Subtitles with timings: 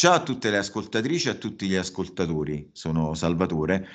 [0.00, 3.86] Ciao a tutte le ascoltatrici e a tutti gli ascoltatori, sono Salvatore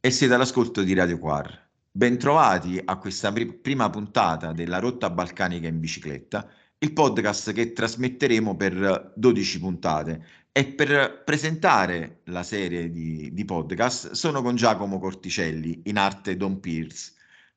[0.00, 1.68] e siete all'ascolto di Radio Quar.
[1.88, 6.48] Bentrovati a questa pri- prima puntata della Rotta Balcanica in bicicletta,
[6.78, 10.26] il podcast che trasmetteremo per 12 puntate.
[10.50, 16.58] E per presentare la serie di, di podcast sono con Giacomo Corticelli, in arte Don
[16.58, 17.12] Pierce,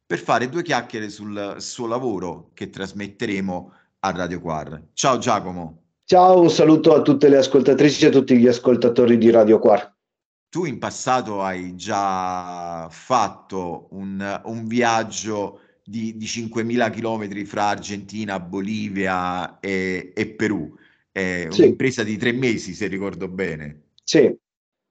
[0.06, 4.90] per fare due chiacchiere sul suo lavoro che trasmetteremo a Radio Quar.
[4.94, 5.85] Ciao Giacomo.
[6.08, 9.92] Ciao, un saluto a tutte le ascoltatrici e a tutti gli ascoltatori di Radio Quar.
[10.50, 18.40] Tu in passato hai già fatto un, un viaggio di, di 5.000 km fra Argentina,
[18.40, 20.76] Bolivia e, e Perù,
[21.12, 21.62] è sì.
[21.62, 23.86] un'impresa di tre mesi se ricordo bene.
[24.04, 24.32] Sì.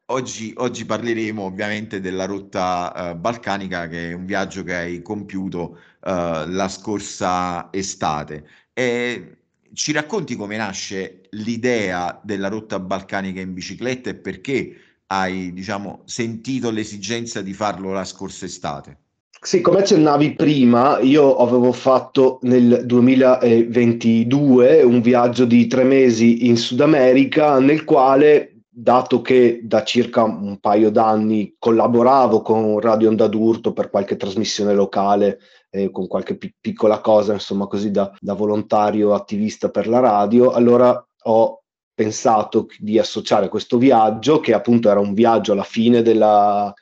[0.06, 5.78] Oggi, oggi parleremo ovviamente della rotta uh, balcanica che è un viaggio che hai compiuto
[6.00, 8.44] uh, la scorsa estate.
[8.72, 9.44] E
[9.75, 14.75] ci racconti come nasce l'idea della rotta balcanica in bicicletta e perché
[15.08, 18.98] hai, diciamo, sentito l'esigenza di farlo la scorsa estate?
[19.44, 26.56] Sì, come accennavi prima, io avevo fatto nel 2022 un viaggio di tre mesi in
[26.56, 33.27] Sud America nel quale, dato che da circa un paio d'anni collaboravo con Radio Onda
[33.27, 35.38] d'Urto per qualche trasmissione locale
[35.75, 40.53] eh, con qualche pi- piccola cosa, insomma, così da, da volontario attivista per la radio,
[40.53, 46.72] allora ho pensato di associare questo viaggio, che appunto era un viaggio alla fine della...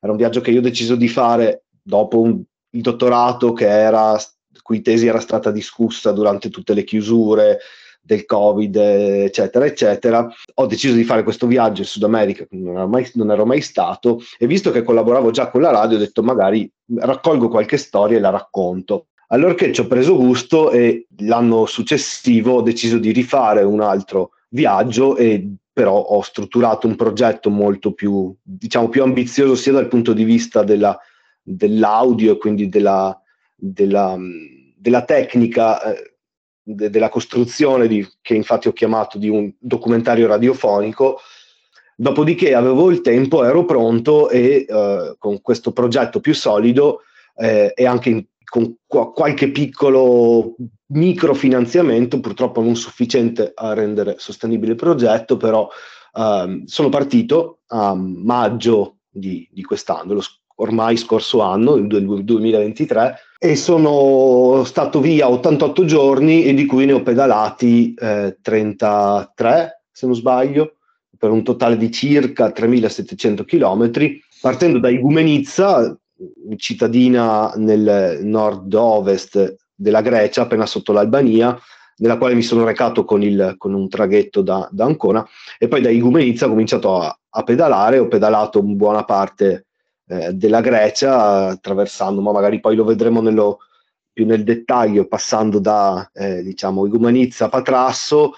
[0.00, 4.18] era un viaggio che io ho deciso di fare dopo un, il dottorato che era,
[4.60, 7.58] cui tesi era stata discussa durante tutte le chiusure,
[8.04, 12.88] del Covid, eccetera, eccetera, ho deciso di fare questo viaggio in Sud America, non ero,
[12.88, 16.22] mai, non ero mai stato, e visto che collaboravo già con la radio, ho detto
[16.22, 19.06] magari raccolgo qualche storia e la racconto.
[19.28, 24.32] Allora che ci ho preso gusto e l'anno successivo ho deciso di rifare un altro
[24.48, 30.12] viaggio e però ho strutturato un progetto molto più, diciamo, più ambizioso sia dal punto
[30.12, 30.98] di vista della,
[31.40, 33.18] dell'audio e quindi della,
[33.56, 34.18] della,
[34.76, 36.16] della tecnica eh,
[36.62, 41.18] de- della costruzione di, che infatti ho chiamato di un documentario radiofonico.
[42.02, 47.02] Dopodiché avevo il tempo, ero pronto e eh, con questo progetto più solido
[47.36, 54.72] eh, e anche in, con qu- qualche piccolo microfinanziamento, purtroppo non sufficiente a rendere sostenibile
[54.72, 55.68] il progetto, però
[56.16, 60.22] ehm, sono partito a maggio di, di quest'anno, lo,
[60.56, 66.94] ormai scorso anno, il 2023, e sono stato via 88 giorni e di cui ne
[66.94, 70.78] ho pedalati eh, 33, se non sbaglio,
[71.22, 73.92] per un totale di circa 3700 km,
[74.40, 75.96] partendo da Igumenizza,
[76.56, 81.56] cittadina nel nord-ovest della Grecia, appena sotto l'Albania,
[81.98, 85.24] nella quale mi sono recato con, il, con un traghetto da, da, Ancona,
[85.60, 89.66] e poi da Igumenizza ho cominciato a, a pedalare, ho pedalato buona parte
[90.08, 93.58] eh, della Grecia, attraversando, ma magari poi lo vedremo nello,
[94.12, 98.32] più nel dettaglio, passando da eh, diciamo Igumanizza, Patrasso,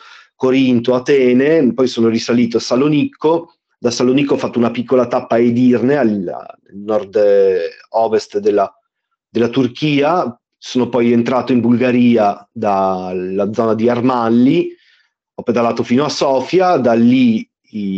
[0.44, 5.38] Corinto, Atene, poi sono risalito a Salonicco, da Salonicco ho fatto una piccola tappa a
[5.38, 6.36] Edirne, al,
[6.70, 8.70] nord-ovest della,
[9.26, 14.70] della Turchia, sono poi entrato in Bulgaria dalla zona di Armalli,
[15.34, 17.48] ho pedalato fino a Sofia, da lì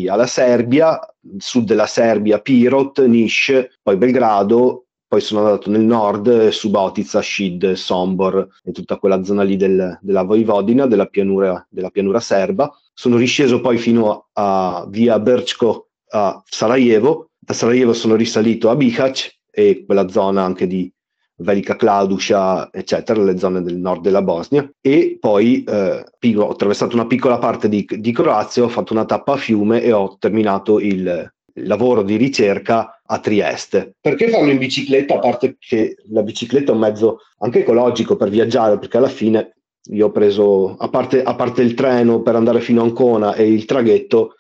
[0.09, 1.01] alla Serbia,
[1.39, 8.49] sud della Serbia, Pirot, Niš, poi Belgrado, poi sono andato nel nord, Subotica, Shid, Sombor
[8.65, 12.71] e tutta quella zona lì del, della Vojvodina, della pianura, della pianura serba.
[12.93, 19.39] Sono risceso poi fino a via Berchko a Sarajevo, da Sarajevo sono risalito a Bihać
[19.50, 20.93] e quella zona anche di
[21.39, 24.69] Velika Kladuša, eccetera, le zone del nord della Bosnia.
[24.81, 26.05] E poi eh,
[26.37, 29.92] ho attraversato una piccola parte di, di, Croazia, ho fatto una tappa a Fiume e
[29.92, 31.31] ho terminato il
[31.65, 33.97] lavoro di ricerca a Trieste.
[34.01, 35.15] Perché farlo in bicicletta?
[35.15, 39.55] A parte che la bicicletta è un mezzo anche ecologico per viaggiare, perché alla fine
[39.91, 43.47] io ho preso, a parte, a parte il treno per andare fino a Ancona e
[43.47, 44.35] il traghetto,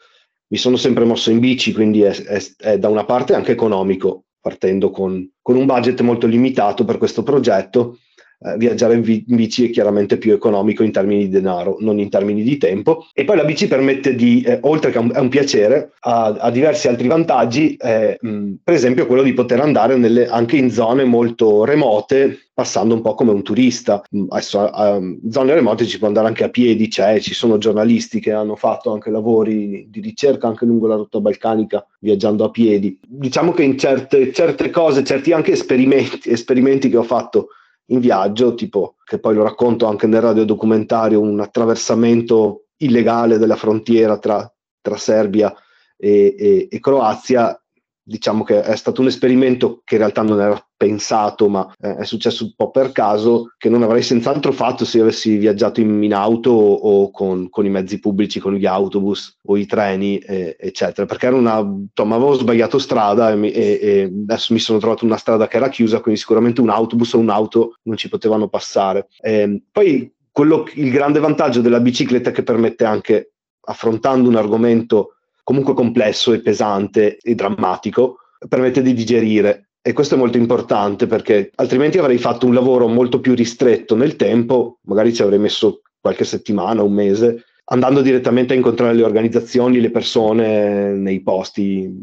[0.48, 4.24] mi sono sempre mosso in bici, quindi è, è, è da una parte anche economico,
[4.40, 7.98] partendo con, con un budget molto limitato per questo progetto
[8.38, 11.98] eh, viaggiare in, vi- in, bici è chiaramente più economico in termini di denaro, non
[11.98, 13.06] in termini di tempo.
[13.14, 16.88] E poi la bici permette di, eh, oltre che un, è un piacere, ha, diversi
[16.88, 21.64] altri vantaggi, eh, mh, per esempio quello di poter andare nelle, anche in zone molto
[21.64, 24.02] remote, passando un po' come un turista.
[24.28, 25.00] Adesso a, a
[25.30, 28.92] zone remote ci può andare anche a piedi, c'è, ci sono giornalisti che hanno fatto
[28.92, 32.98] anche lavori di ricerca anche lungo la rotta balcanica viaggiando a piedi.
[33.06, 37.48] Diciamo che in certe, certe cose, certi anche esperimenti, esperimenti che ho fatto
[37.86, 44.18] in viaggio, tipo che poi lo racconto anche nel radiodocumentario, un attraversamento illegale della frontiera
[44.18, 45.54] tra, tra Serbia
[45.96, 47.58] e, e, e Croazia
[48.08, 52.04] diciamo che è stato un esperimento che in realtà non era pensato, ma eh, è
[52.04, 56.14] successo un po' per caso, che non avrei senz'altro fatto se avessi viaggiato in, in
[56.14, 61.04] auto o, con, con, i mezzi pubblici, con gli autobus o i treni, eh, eccetera,
[61.04, 65.16] perché era una, insomma, avevo sbagliato strada e, e, e, adesso mi sono trovato una
[65.16, 69.08] strada che era chiusa, quindi sicuramente un autobus o un'auto non ci potevano passare.
[69.20, 73.32] Eh, poi quello, il grande vantaggio della bicicletta è che permette anche,
[73.68, 75.15] affrontando un argomento
[75.46, 78.16] comunque complesso e pesante e drammatico,
[78.48, 79.68] permette di digerire.
[79.80, 84.16] E questo è molto importante perché altrimenti avrei fatto un lavoro molto più ristretto nel
[84.16, 89.80] tempo, magari ci avrei messo qualche settimana, un mese, andando direttamente a incontrare le organizzazioni,
[89.80, 91.94] le persone nei posti.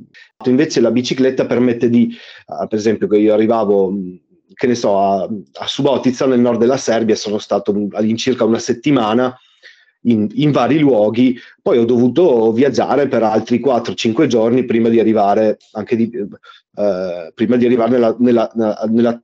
[0.46, 3.94] Invece la bicicletta permette di, uh, per esempio, che io arrivavo,
[4.54, 9.38] che ne so, a, a Subotica nel nord della Serbia, sono stato all'incirca una settimana
[10.04, 15.58] in, in, vari luoghi, poi ho dovuto viaggiare per altri 4-5 giorni prima di arrivare,
[15.72, 16.12] anche di,
[16.76, 18.52] eh, prima di arrivare nella, nella,
[18.90, 19.22] nella,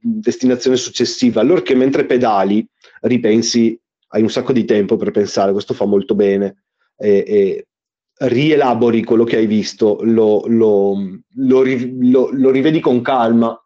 [0.00, 1.40] destinazione successiva.
[1.40, 2.66] Allora che mentre pedali
[3.02, 6.64] ripensi, hai un sacco di tempo per pensare, questo fa molto bene,
[6.96, 7.66] e, e
[8.28, 10.94] rielabori quello che hai visto, lo, lo,
[11.34, 13.58] lo, lo, rivedi con calma,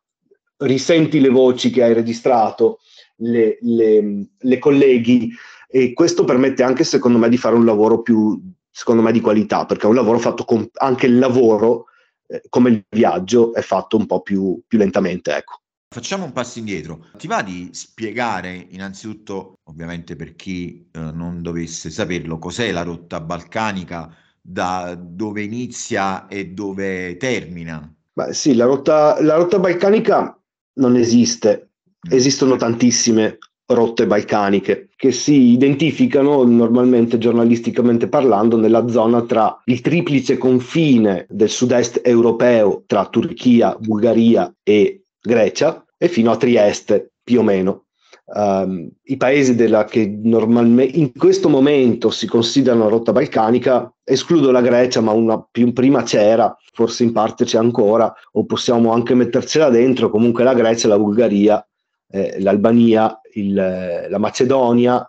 [0.59, 2.79] risenti le voci che hai registrato,
[3.17, 5.31] le, le, le colleghi
[5.69, 8.41] e questo permette anche secondo me di fare un lavoro più
[8.71, 11.87] secondo me di qualità perché è un lavoro fatto con anche il lavoro
[12.27, 15.61] eh, come il viaggio è fatto un po' più, più lentamente ecco.
[15.89, 17.07] Facciamo un passo indietro.
[17.17, 23.21] Ti va di spiegare innanzitutto, ovviamente per chi eh, non dovesse saperlo, cos'è la rotta
[23.21, 27.93] balcanica, da dove inizia e dove termina?
[28.13, 30.39] Beh, sì, la rotta, la rotta balcanica
[30.75, 31.71] non esiste,
[32.09, 32.13] mm.
[32.13, 40.39] esistono tantissime rotte balcaniche che si identificano normalmente giornalisticamente parlando nella zona tra il triplice
[40.39, 47.43] confine del sud-est europeo tra Turchia, Bulgaria e Grecia e fino a Trieste più o
[47.43, 47.87] meno.
[48.29, 54.61] Um, I paesi della, che normalmente in questo momento si considerano rotta balcanica, escludo la
[54.61, 59.71] Grecia, ma una più prima c'era, forse in parte c'è ancora, o possiamo anche mettercela
[59.71, 61.65] dentro, comunque la Grecia, la Bulgaria,
[62.11, 65.09] eh, l'Albania il, la Macedonia,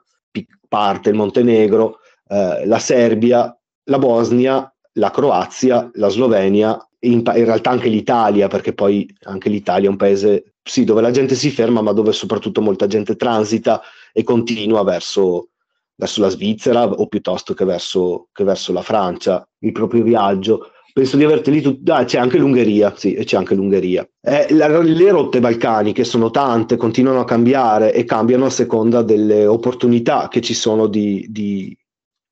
[0.68, 7.70] parte il Montenegro, eh, la Serbia, la Bosnia, la Croazia, la Slovenia in, in, realtà
[7.70, 11.82] anche l'Italia, perché poi anche l'Italia è un paese sì, dove la gente si ferma,
[11.82, 13.82] ma dove soprattutto molta gente transita
[14.12, 15.50] e continua verso,
[15.96, 19.48] verso la Svizzera o piuttosto che verso, che verso la Francia.
[19.60, 21.92] Il proprio viaggio penso di averteli tutti.
[21.92, 24.04] Ah, c'è anche l'Ungheria, sì, c'è anche l'Ungheria.
[24.20, 29.46] Eh, la, le rotte balcaniche sono tante, continuano a cambiare e cambiano a seconda delle
[29.46, 31.78] opportunità che ci sono di, di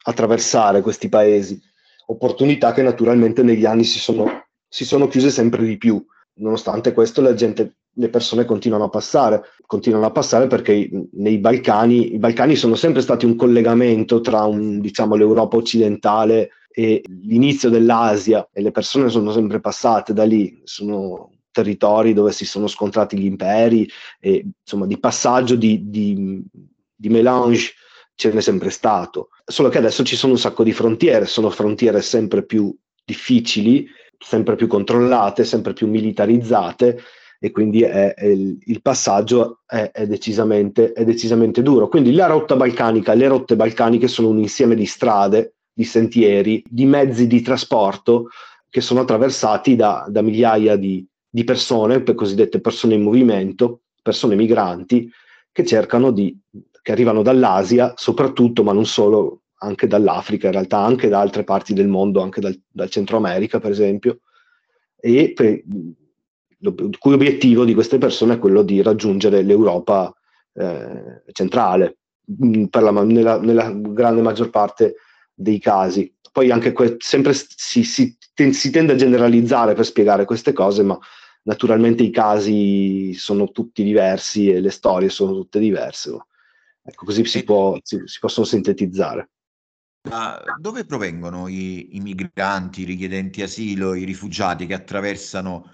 [0.06, 1.62] attraversare questi paesi.
[2.08, 6.04] Opportunità che naturalmente negli anni si sono, si sono chiuse sempre di più.
[6.38, 12.16] Nonostante questo, la gente, le persone continuano a passare, continuano a passare perché nei Balcani,
[12.16, 18.50] i Balcani sono sempre stati un collegamento tra un, diciamo, l'Europa occidentale e l'inizio dell'Asia
[18.52, 23.24] e le persone sono sempre passate da lì, sono territori dove si sono scontrati gli
[23.24, 23.90] imperi
[24.20, 26.44] e insomma di passaggio di, di,
[26.94, 27.72] di melange
[28.14, 32.02] ce n'è sempre stato, solo che adesso ci sono un sacco di frontiere, sono frontiere
[32.02, 33.88] sempre più difficili,
[34.20, 37.00] sempre più controllate, sempre più militarizzate
[37.40, 41.88] e quindi è, è il, passaggio è, è, decisamente, è decisamente duro.
[41.88, 46.86] Quindi la rotta balcanica, le rotte balcaniche sono un insieme di strade di sentieri, di
[46.86, 48.30] mezzi di trasporto
[48.70, 54.36] che sono attraversati da, da migliaia di, di persone, per cosiddette persone in movimento, persone
[54.36, 55.12] migranti,
[55.52, 56.38] che cercano di,
[56.82, 61.74] che arrivano dall'Asia soprattutto, ma non solo, anche dall'Africa, in realtà anche da altre parti
[61.74, 64.20] del mondo, anche dal, dal Centro America, per esempio,
[64.98, 65.62] e per,
[66.60, 70.14] lo, cui obiettivo di queste persone è quello di raggiungere l'Europa
[70.54, 71.98] eh, centrale,
[72.70, 74.96] per la, nella, nella grande maggior parte
[75.36, 76.12] dei casi.
[76.32, 80.82] Poi anche que- sempre si, si, ten- si tende a generalizzare per spiegare queste cose,
[80.84, 80.98] ma
[81.44, 86.18] naturalmente i casi sono tutti diversi e le storie sono tutte diverse.
[86.82, 89.30] Ecco, così si, può, si, si possono sintetizzare.
[90.06, 95.72] Da dove provengono i, i, migranti, i richiedenti asilo, i rifugiati che attraversano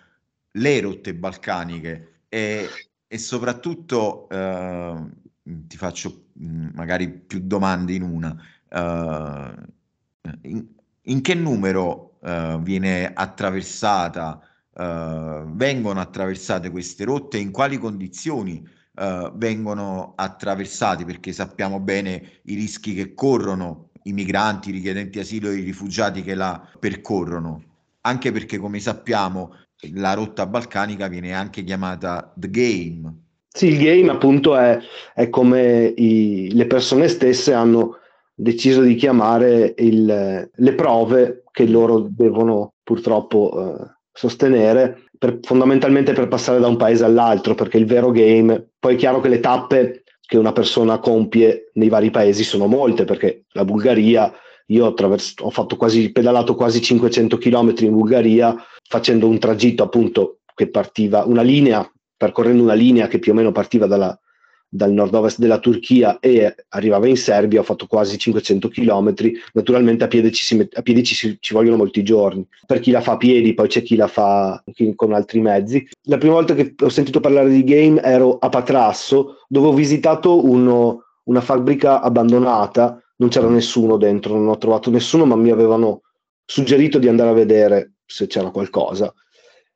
[0.52, 2.70] le rotte balcaniche e,
[3.08, 5.06] e soprattutto eh,
[5.44, 8.42] ti faccio mm, magari più domande in una.
[8.74, 9.52] Uh,
[10.44, 10.66] in,
[11.02, 14.40] in, che numero uh, viene attraversata,
[14.74, 18.80] uh, vengono attraversate queste rotte, in quali condizioni
[19.34, 25.56] vengono attraversate, perché sappiamo bene i rischi che corrono i migranti, i richiedenti asilo e
[25.56, 27.64] i rifugiati che la percorrono,
[28.02, 29.56] anche perché come sappiamo
[29.94, 33.16] la rotta balcanica viene anche chiamata The Game.
[33.48, 34.78] Sì, il game appunto è,
[35.16, 38.01] è come i, le persone stesse hanno
[38.42, 46.28] deciso di chiamare il, le prove che loro devono purtroppo eh, sostenere per, fondamentalmente per
[46.28, 50.04] passare da un paese all'altro, perché il vero game, poi è chiaro che le tappe
[50.26, 54.34] che una persona compie nei vari paesi sono molte, perché la Bulgaria,
[54.68, 58.56] io ho, ho fatto quasi, pedalato quasi 500 km in Bulgaria
[58.90, 63.52] facendo un tragitto appunto che partiva, una linea, percorrendo una linea che più o meno
[63.52, 64.20] partiva dalla,
[64.74, 69.14] dal nord-ovest della Turchia e arrivava in Serbia, ho fatto quasi 500 km,
[69.52, 73.02] naturalmente a piedi, ci, si, a piedi ci, ci, vogliono molti giorni, per chi la
[73.02, 74.64] fa a piedi, poi c'è chi la fa
[74.96, 75.86] con altri mezzi.
[76.04, 80.46] La prima volta che ho sentito parlare di game ero a Patrasso, dove ho visitato
[80.46, 86.04] uno, una fabbrica abbandonata, non c'era nessuno dentro, non ho trovato nessuno, ma mi avevano
[86.46, 89.14] suggerito di andare a vedere se c'era qualcosa.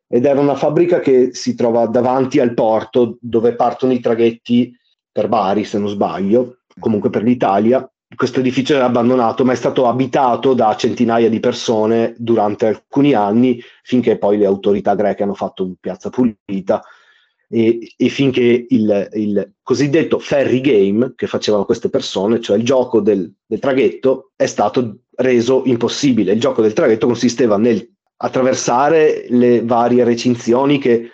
[0.07, 4.73] Ed era una fabbrica che si trova davanti al porto dove partono i traghetti
[5.15, 7.89] per Bari, se non sbaglio, comunque per l'Italia.
[8.13, 13.61] Questo edificio era abbandonato, ma è stato abitato da centinaia di persone durante alcuni anni,
[13.81, 16.83] finché poi le autorità greche hanno fatto un piazza pulita
[17.47, 22.99] e, e finché il, il, cosiddetto ferry game che facevano queste persone, cioè il gioco
[22.99, 26.33] del, del traghetto, è stato reso impossibile.
[26.33, 31.11] Il gioco del traghetto consisteva nel attraversare le varie recinzioni che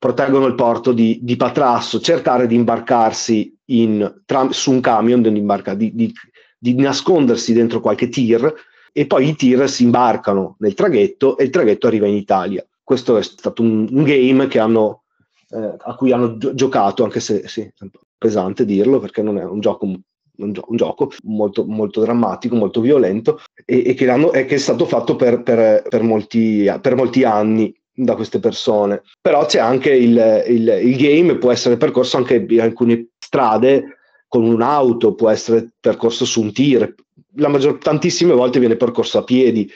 [0.00, 5.94] proteggono il porto di, di Patrasso, cercare di imbarcarsi in, tra, su un camion, di,
[5.94, 6.12] di,
[6.58, 8.50] di, nascondersi dentro qualche tir
[8.92, 12.66] e poi i tir si imbarcano nel traghetto e il traghetto arriva in Italia.
[12.82, 15.02] Questo è stato un, un game hanno,
[15.50, 17.72] eh, a cui hanno gi- giocato, anche se sì, è
[18.16, 22.80] pesante dirlo perché non è un gioco un, gio- un, gioco molto, molto, drammatico, molto
[22.80, 27.22] violento e, e, che, e, che, è stato fatto per, per, per, molti, per molti
[27.22, 29.02] anni da queste persone.
[29.20, 34.44] Però c'è anche il, il, il game, può essere percorso anche in alcune strade con
[34.44, 36.94] un'auto, può essere percorso su un tir,
[37.36, 39.70] la maggior, tantissime volte viene percorso a piedi,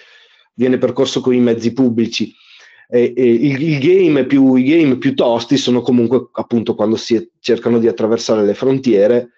[0.54, 2.32] viene percorso con i mezzi pubblici.
[2.88, 7.30] E, e il, il game più, I game più tosti sono comunque appunto quando si
[7.40, 9.30] cercano di attraversare le frontiere,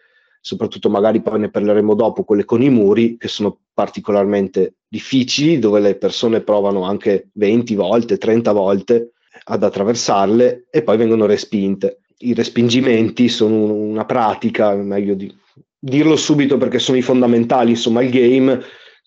[0.47, 5.81] soprattutto magari poi ne parleremo dopo, quelle con i muri, che sono particolarmente difficili, dove
[5.81, 9.11] le persone provano anche 20 volte, 30 volte
[9.47, 12.03] ad attraversarle e poi vengono respinte.
[12.19, 15.35] I respingimenti sono una pratica, meglio di
[15.76, 18.61] dirlo subito perché sono i fondamentali, insomma il game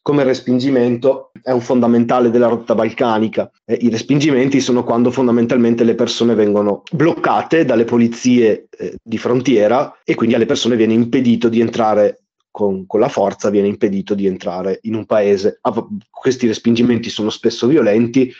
[0.10, 3.48] come respingimento è un fondamentale della rotta balcanica.
[3.64, 10.00] Eh, I respingimenti sono quando fondamentalmente le persone vengono bloccate dalle polizie eh, di frontiera
[10.04, 14.26] e quindi alle persone viene impedito di entrare con, con, la forza, viene impedito di
[14.26, 15.60] entrare in un paese.
[15.62, 18.34] Ah, questi respingimenti sono spesso violenti,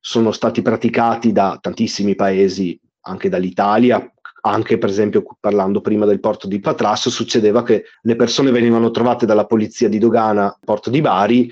[0.00, 4.12] sono stati praticati da tantissimi paesi, anche dall'Italia,
[4.46, 9.26] anche per esempio parlando prima del porto di Patrasso, succedeva che le persone venivano trovate
[9.26, 11.50] dalla polizia di dogana porto di Bari,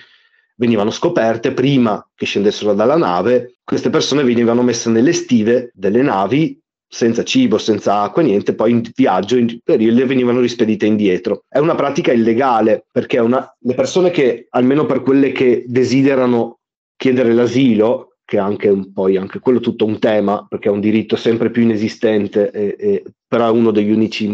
[0.57, 6.61] venivano scoperte prima che scendessero dalla nave, queste persone venivano messe nelle stive delle navi
[6.87, 11.45] senza cibo, senza acqua, niente, poi in viaggio in periodo venivano rispedite indietro.
[11.49, 16.61] È una pratica illegale perché una, le persone che, almeno per quelle che desiderano
[16.97, 20.81] chiedere l'asilo, che è anche un, poi anche quello tutto un tema, perché è un
[20.81, 24.27] diritto sempre più inesistente, e, e, però è uno degli unici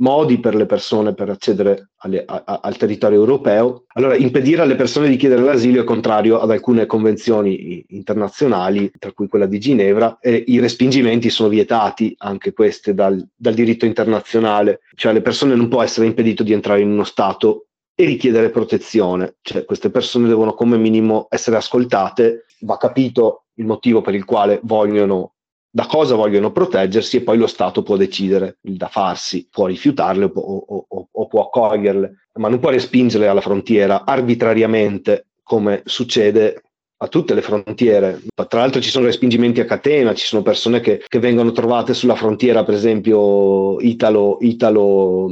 [0.00, 3.84] modi per le persone per accedere alle, a, a, al territorio europeo.
[3.94, 9.26] Allora, impedire alle persone di chiedere l'asilo è contrario ad alcune convenzioni internazionali, tra cui
[9.26, 15.10] quella di Ginevra, e i respingimenti sono vietati, anche queste, dal, dal diritto internazionale, cioè
[15.10, 17.64] alle persone non può essere impedito di entrare in uno Stato
[18.00, 24.00] e richiedere protezione, cioè queste persone devono come minimo essere ascoltate, va capito il motivo
[24.00, 25.34] per il quale vogliono,
[25.70, 30.30] da cosa vogliono proteggersi e poi lo Stato può decidere da farsi, può rifiutarle o,
[30.40, 36.62] o, o, o può accoglierle, ma non può respingerle alla frontiera arbitrariamente come succede
[37.00, 38.20] a tutte le frontiere.
[38.34, 42.16] Tra l'altro ci sono respingimenti a catena, ci sono persone che, che vengono trovate sulla
[42.16, 45.28] frontiera, per esempio italo, italo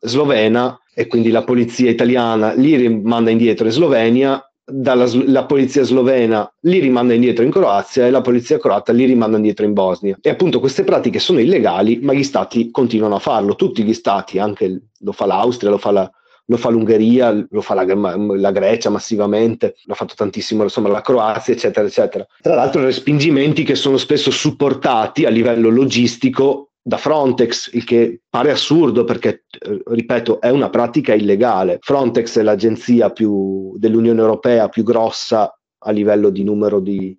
[0.00, 6.50] slovena e quindi la polizia italiana li rimanda indietro in Slovenia, dalla, la polizia slovena
[6.60, 10.16] li rimanda indietro in Croazia e la polizia croata li rimanda indietro in Bosnia.
[10.20, 14.38] E appunto queste pratiche sono illegali, ma gli stati continuano a farlo, tutti gli stati,
[14.38, 16.10] anche lo fa l'Austria, lo fa la,
[16.46, 21.54] lo fa l'Ungheria, lo fa la, la, Grecia massivamente, l'ha fatto tantissimo insomma la Croazia,
[21.54, 22.26] eccetera, eccetera.
[22.40, 28.50] Tra l'altro respingimenti che sono spesso supportati a livello logistico da Frontex, il che pare
[28.50, 31.78] assurdo perché, eh, ripeto, è una pratica illegale.
[31.80, 37.16] Frontex è l'agenzia più, dell'Unione Europea più grossa a livello di numero di,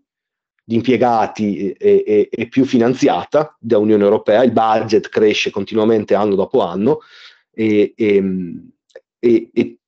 [0.64, 6.36] di impiegati e, e, e, più finanziata da Unione Europea, il budget cresce continuamente anno
[6.36, 7.00] dopo anno
[7.54, 8.22] e, e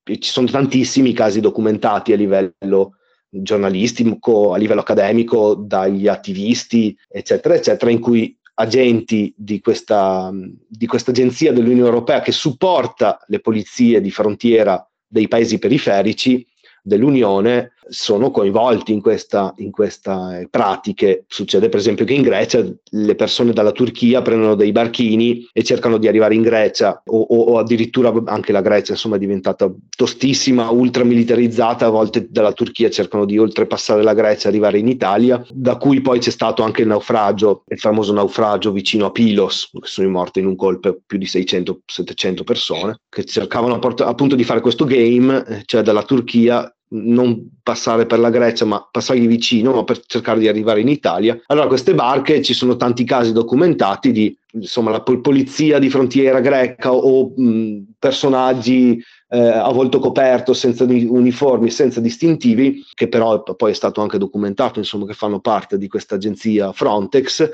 [0.04, 7.92] ci sono tantissimi casi documentati a livello giornalistico, a livello accademico, dagli attivisti, eccetera, eccetera,
[7.92, 10.32] in cui agenti di questa,
[10.68, 16.46] di questa agenzia dell'Unione Europea che supporta le polizie di frontiera dei paesi periferici
[16.82, 21.26] dell'Unione sono coinvolti in, questa, in queste pratiche.
[21.28, 25.98] Succede per esempio che in Grecia le persone dalla Turchia prendono dei barchini e cercano
[25.98, 30.70] di arrivare in Grecia o, o, o addirittura anche la Grecia insomma, è diventata tostissima,
[30.70, 35.78] ultramilitarizzata, a volte dalla Turchia cercano di oltrepassare la Grecia e arrivare in Italia, da
[35.78, 40.10] cui poi c'è stato anche il naufragio, il famoso naufragio vicino a Pilos, che sono
[40.10, 45.46] morte in un colpo più di 600-700 persone, che cercavano appunto di fare questo game,
[45.48, 46.70] eh, cioè dalla Turchia
[47.04, 51.40] non passare per la Grecia, ma passargli vicino, per cercare di arrivare in Italia.
[51.48, 56.94] Allora, queste barche ci sono tanti casi documentati di insomma la polizia di frontiera greca
[56.94, 63.76] o mh, personaggi eh, a volto coperto, senza uniformi, senza distintivi, che però poi è
[63.76, 67.50] stato anche documentato, insomma, che fanno parte di questa agenzia Frontex,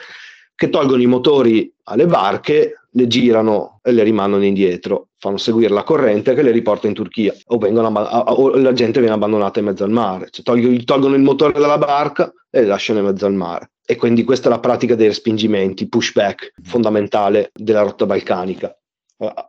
[0.55, 5.83] che tolgono i motori alle barche, le girano e le rimandano indietro, fanno seguire la
[5.83, 9.83] corrente che le riporta in Turchia o, vengono, o la gente viene abbandonata in mezzo
[9.83, 13.33] al mare, cioè tolgono, tolgono il motore dalla barca e le lasciano in mezzo al
[13.33, 13.71] mare.
[13.86, 18.75] E quindi questa è la pratica dei respingimenti, pushback fondamentale della rotta balcanica,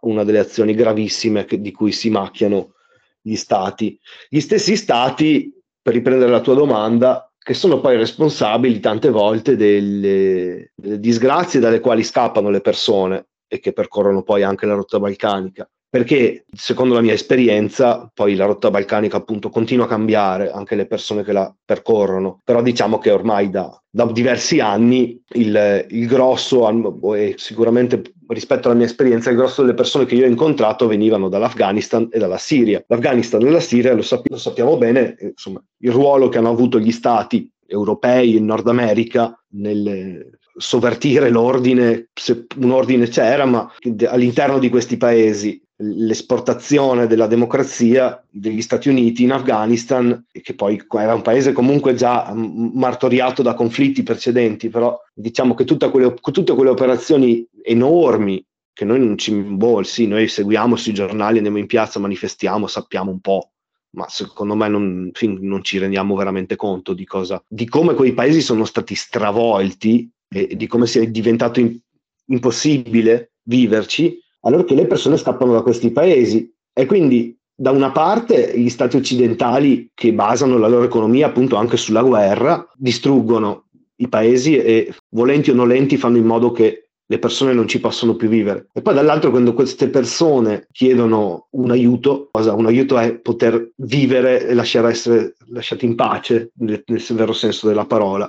[0.01, 2.75] una delle azioni gravissime che, di cui si macchiano
[3.21, 3.99] gli stati.
[4.29, 10.73] Gli stessi stati, per riprendere la tua domanda, che sono poi responsabili tante volte delle,
[10.75, 15.69] delle, disgrazie dalle quali scappano le persone e che percorrono poi anche la rotta balcanica.
[15.91, 20.87] Perché secondo la mia esperienza, poi la rotta balcanica appunto continua a cambiare, anche le
[20.87, 26.67] persone che la percorrono, però diciamo che ormai da, da diversi anni il, il grosso,
[27.15, 31.29] e sicuramente rispetto alla mia esperienza, il grosso delle persone che io ho incontrato venivano
[31.29, 32.83] dall'Afghanistan e dalla Siria.
[32.87, 36.79] L'Afghanistan e la Siria, lo, sapp- lo sappiamo bene, insomma, il ruolo che hanno avuto
[36.79, 43.71] gli stati europei in Nord America nel sovvertire l'ordine, se un ordine c'era, ma
[44.09, 51.15] all'interno di questi paesi l'esportazione della democrazia degli Stati Uniti in Afghanistan, che poi era
[51.15, 57.47] un paese comunque già martoriato da conflitti precedenti, però diciamo che quelle, tutte quelle operazioni
[57.63, 63.11] enormi che noi non ci boh, noi seguiamo sui giornali, andiamo in piazza, manifestiamo, sappiamo
[63.11, 63.51] un po',
[63.91, 68.41] ma secondo me non, non ci rendiamo veramente conto di, cosa, di come quei paesi
[68.41, 71.79] sono stati stravolti e di come sia diventato in,
[72.27, 76.51] impossibile viverci, allora che le persone scappano da questi paesi.
[76.73, 81.77] E quindi da una parte gli stati occidentali che basano la loro economia appunto anche
[81.77, 83.67] sulla guerra, distruggono
[83.97, 88.17] i paesi e volenti o nolenti fanno in modo che le persone non ci possono
[88.17, 88.69] più vivere.
[88.73, 92.55] E poi dall'altro quando queste persone chiedono un aiuto, cosa?
[92.55, 97.69] un aiuto è poter vivere e lasciare essere lasciati in pace nel, nel vero senso
[97.69, 98.27] della parola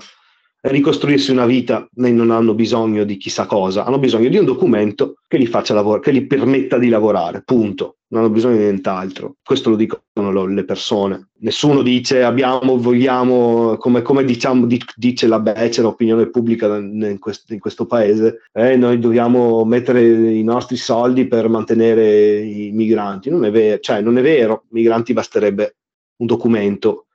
[0.65, 5.37] ricostruirsi una vita, non hanno bisogno di chissà cosa, hanno bisogno di un documento che
[5.37, 7.97] li faccia lavorare, che gli permetta di lavorare, punto.
[8.13, 9.37] Non hanno bisogno di nient'altro.
[9.43, 11.29] Questo lo dicono le persone.
[11.39, 17.59] Nessuno dice abbiamo, vogliamo, come, come diciamo, dice la becera opinione pubblica in questo, in
[17.59, 23.29] questo paese, eh, noi dobbiamo mettere i nostri soldi per mantenere i migranti.
[23.29, 25.75] Non è vero, cioè non è vero, migranti basterebbe
[26.17, 27.07] un documento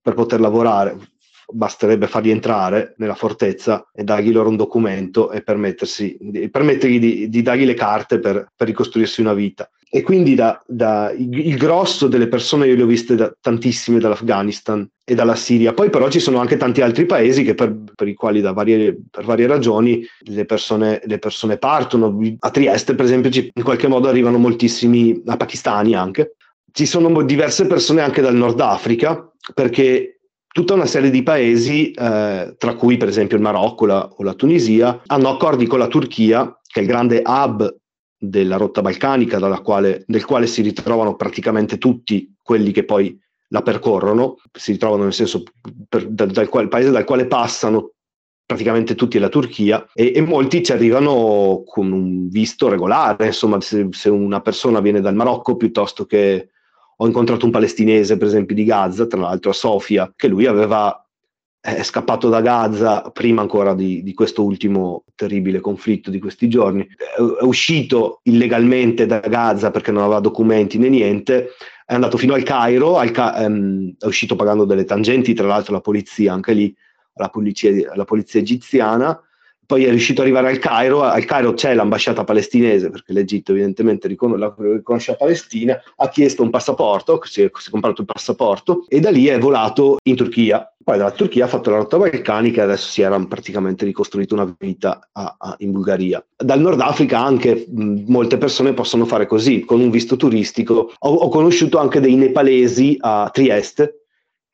[0.00, 0.96] per poter lavorare
[1.48, 7.64] basterebbe farli entrare nella fortezza e dargli loro un documento e permettergli di, di, dargli
[7.64, 9.70] le carte per, per, ricostruirsi una vita.
[9.88, 14.86] E quindi da, da, il, grosso delle persone io le ho viste da, tantissime dall'Afghanistan
[15.04, 15.72] e dalla Siria.
[15.72, 19.24] Poi però ci sono anche tanti altri paesi che per, per i quali varie, per
[19.24, 22.18] varie ragioni le persone, le persone partono.
[22.40, 26.34] A Trieste per esempio ci, in qualche modo arrivano moltissimi, pakistani anche.
[26.72, 30.15] Ci sono diverse persone anche dal Nord Africa perché
[30.56, 34.32] tutta una serie di paesi, eh, tra cui per esempio il Marocco la, o la
[34.32, 37.76] Tunisia, hanno accordi con la Turchia, che è il grande hub
[38.16, 43.14] della rotta balcanica, quale, del quale si ritrovano praticamente tutti quelli che poi
[43.48, 45.42] la percorrono, si ritrovano nel senso
[45.90, 47.92] per, dal, dal quale, paese dal quale passano
[48.46, 53.88] praticamente tutti la Turchia e, e, molti ci arrivano con un visto regolare, insomma se,
[53.90, 56.48] se, una persona viene dal Marocco piuttosto che
[56.96, 61.06] ho incontrato un palestinese, per esempio, di Gaza, tra l'altro a Sofia, che lui aveva
[61.66, 66.86] è scappato da Gaza prima ancora di, di, questo ultimo terribile conflitto di questi giorni,
[66.86, 71.50] è, uscito illegalmente da Gaza perché non aveva documenti né niente,
[71.84, 75.72] è andato fino al Cairo, al Ca- ehm, è uscito pagando delle tangenti, tra l'altro
[75.72, 76.72] la polizia, anche lì,
[77.14, 79.20] la polizia, la polizia egiziana,
[79.66, 84.08] poi è riuscito ad arrivare al Cairo, al Cairo c'è l'ambasciata palestinese, perché l'Egitto evidentemente
[84.08, 88.84] ricon- riconosce la Palestina, ha chiesto un passaporto, si è, si è, comprato il passaporto
[88.88, 90.70] e da lì è volato in Turchia.
[90.82, 94.54] Poi dalla Turchia ha fatto la rotta balcanica e adesso si era praticamente ricostruito una
[94.56, 96.24] vita a, a, in Bulgaria.
[96.36, 100.92] Dal Nord Africa anche mh, molte persone possono fare così, con un visto turistico.
[100.96, 104.05] Ho, ho conosciuto anche dei nepalesi a Trieste,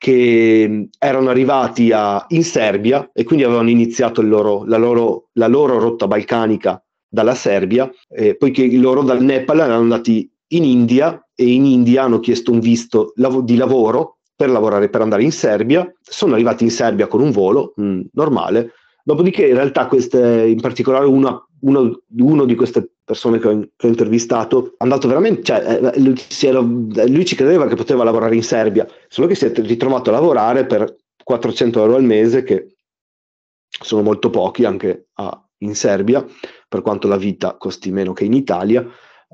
[0.03, 5.79] che erano arrivati a, in Serbia e quindi avevano iniziato loro, la, loro, la, loro,
[5.79, 11.65] rotta balcanica dalla Serbia, eh, poiché loro dal Nepal erano andati in India e in
[11.65, 16.33] India hanno chiesto un visto lav- di lavoro per lavorare, per andare in Serbia, sono
[16.33, 18.73] arrivati in Serbia con un volo mh, mm, normale,
[19.05, 23.87] dopodiché in realtà queste, in particolare una, uno, uno di queste persone che ho, che
[23.87, 28.35] ho, intervistato è andato veramente, cioè, eh, lui, era, lui, ci credeva che poteva lavorare
[28.35, 32.75] in Serbia, solo che si è ritrovato a lavorare per 400 euro al mese, che
[33.67, 36.25] sono molto pochi anche a, in Serbia,
[36.67, 38.85] per quanto la vita costi meno che in Italia,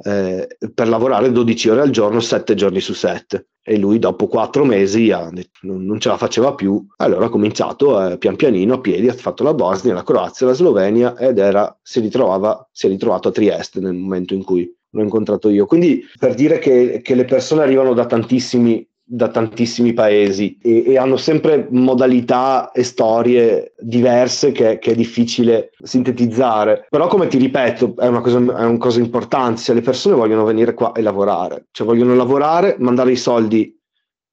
[0.04, 4.66] eh, per lavorare 12 ore al giorno, 7 giorni su 7 e lui dopo quattro
[4.66, 5.30] mesi ha,
[5.62, 9.44] non ce la faceva più, allora ha cominciato eh, pian pianino a piedi, ha fatto
[9.44, 13.80] la Bosnia, la Croazia, la Slovenia ed era, si, ritrovava, si è ritrovato a Trieste
[13.80, 15.68] nel momento in cui l'ho incontrato io.
[15.68, 20.98] Quindi per dire che, che le persone arrivano da tantissimi da tantissimi paesi e, e,
[21.00, 26.86] hanno sempre modalità e storie diverse che, che, è difficile sintetizzare.
[26.88, 29.62] Però, come ti ripeto, è una, cosa, è una cosa importante.
[29.62, 33.76] Se le persone vogliono venire qua e lavorare, cioè vogliono lavorare, mandare i soldi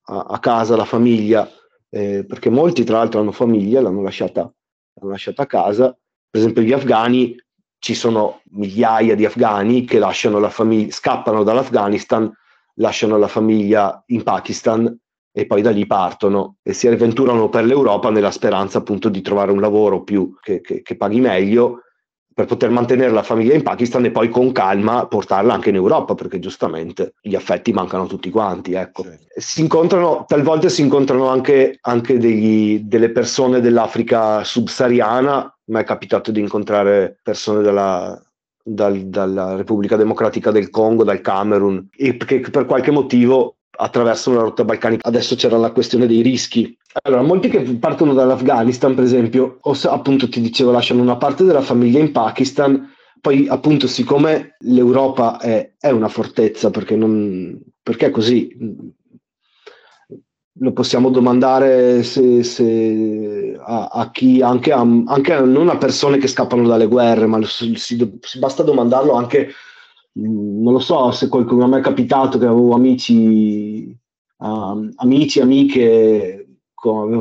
[0.09, 1.49] a, a casa, alla famiglia,
[1.89, 5.85] eh, perché molti tra l'altro hanno famiglia, l'hanno lasciata, l'hanno lasciata a casa.
[6.29, 7.35] Per esempio, gli afghani
[7.79, 12.31] ci sono migliaia di afghani che lasciano la famiglia, scappano dall'Afghanistan
[12.77, 14.97] lasciano la famiglia in Pakistan
[15.31, 19.51] e poi da lì partono e si avventurano per l'Europa nella speranza appunto di trovare
[19.51, 21.81] un lavoro più che, che, che paghi meglio
[22.37, 26.13] per poter mantenere la famiglia in Pakistan e poi con calma portarla anche in Europa,
[26.13, 28.73] perché giustamente gli affetti mancano tutti quanti.
[28.73, 29.01] Ecco.
[29.01, 29.25] Certo.
[29.35, 36.31] Si incontrano, talvolta si incontrano anche, anche degli, delle persone dell'Africa subsahariana, mi è capitato
[36.31, 38.21] di incontrare persone della,
[38.67, 44.43] dal, dalla Repubblica Democratica del Congo, dal Camerun, e che per qualche motivo attraversano la
[44.43, 45.07] rotta balcanica.
[45.07, 46.75] Adesso c'era la questione dei rischi.
[47.03, 51.43] Allora, molti che partono dall'Afghanistan, per esempio, o se, appunto ti dicevo, lasciano una parte
[51.43, 58.09] della famiglia in Pakistan, poi appunto siccome l'Europa è, è una fortezza, perché, non, perché
[58.09, 58.55] così,
[60.59, 66.17] lo possiamo domandare se, se a, a, chi, anche a, anche a, non a persone
[66.17, 69.51] che scappano dalle guerre, ma si, si, basta domandarlo anche,
[70.19, 73.95] mm, non lo so, se qualcuno a me è capitato che avevo amici,
[74.37, 76.41] uh, amici, amiche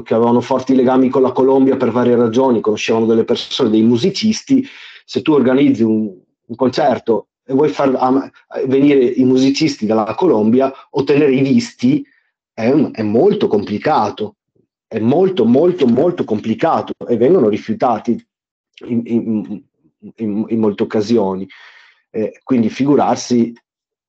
[0.05, 4.65] che avevano forti legami con la Colombia per varie ragioni, conoscevano delle persone, dei musicisti,
[5.05, 6.15] se tu organizzi un,
[6.47, 8.31] un concerto e vuoi far
[8.67, 12.05] venire i musicisti dalla Colombia, ottenere i visti,
[12.57, 14.37] è, un, è molto complicato,
[14.87, 18.13] è molto molto molto complicato e vengono rifiutati
[18.87, 19.63] in, in,
[20.17, 21.47] in, in molte occasioni.
[22.09, 23.53] Eh, quindi figurarsi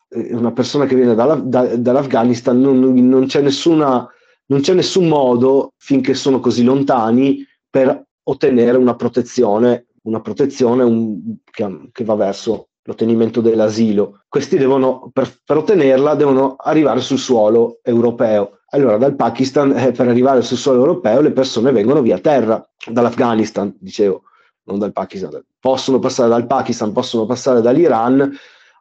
[0.07, 4.07] eh, una persona che viene dalla, da, dall'Afghanistan non, non, c'è nessuna,
[4.45, 11.35] non c'è nessun modo finché sono così lontani per ottenere una protezione, una protezione un,
[11.43, 14.23] che, che va verso l'ottenimento dell'asilo.
[14.27, 18.59] Questi devono, per, per, ottenerla, devono arrivare sul suolo europeo.
[18.69, 23.75] Allora, dal Pakistan, eh, per arrivare sul suolo europeo, le persone vengono via terra, dall'Afghanistan,
[23.79, 24.23] dicevo,
[24.63, 25.43] non dal Pakistan.
[25.59, 28.31] Possono passare dal Pakistan, possono passare dall'Iran,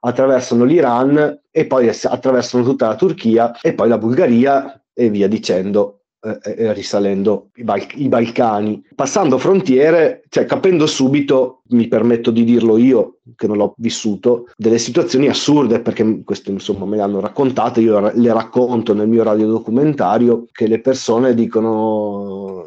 [0.01, 5.96] attraversano l'Iran e poi attraversano tutta la Turchia e poi la Bulgaria e via dicendo
[6.27, 12.43] eh, eh, risalendo i, Bal- i, Balcani, passando frontiere, cioè capendo subito, mi permetto di
[12.43, 17.21] dirlo io che non l'ho vissuto, delle situazioni assurde, perché queste insomma me le hanno
[17.21, 22.65] raccontate, io le racconto nel mio radiodocumentario, che le persone dicono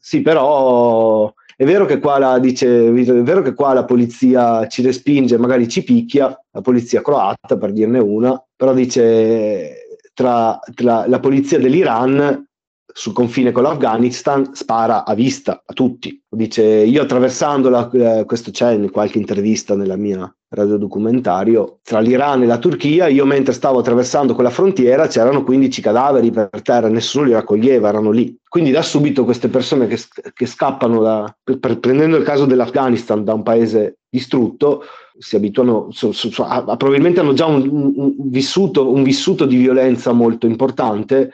[0.00, 4.80] sì però è vero che qua la dice, è vero che qua la polizia ci
[4.80, 11.20] respinge, magari ci picchia, la polizia croata per dirne una, però dice tra, tra la
[11.20, 12.47] polizia dell'Iran
[12.98, 16.20] sul confine con l'Afghanistan spara a vista a tutti.
[16.28, 22.42] Dice io attraversando la, eh, questo c'è in qualche intervista nella mia radiodocumentario tra l'Iran
[22.42, 27.26] e la Turchia, io mentre stavo attraversando quella frontiera c'erano 15 cadaveri per terra, nessuno
[27.26, 28.36] li raccoglieva, erano lì.
[28.48, 29.96] Quindi da subito queste persone che,
[30.34, 34.82] che scappano, da, per, prendendo il caso dell'Afghanistan, da un paese distrutto,
[35.16, 39.46] si abituano, so, so, so, a, probabilmente hanno già un, un, un, vissuto, un vissuto
[39.46, 41.30] di violenza molto importante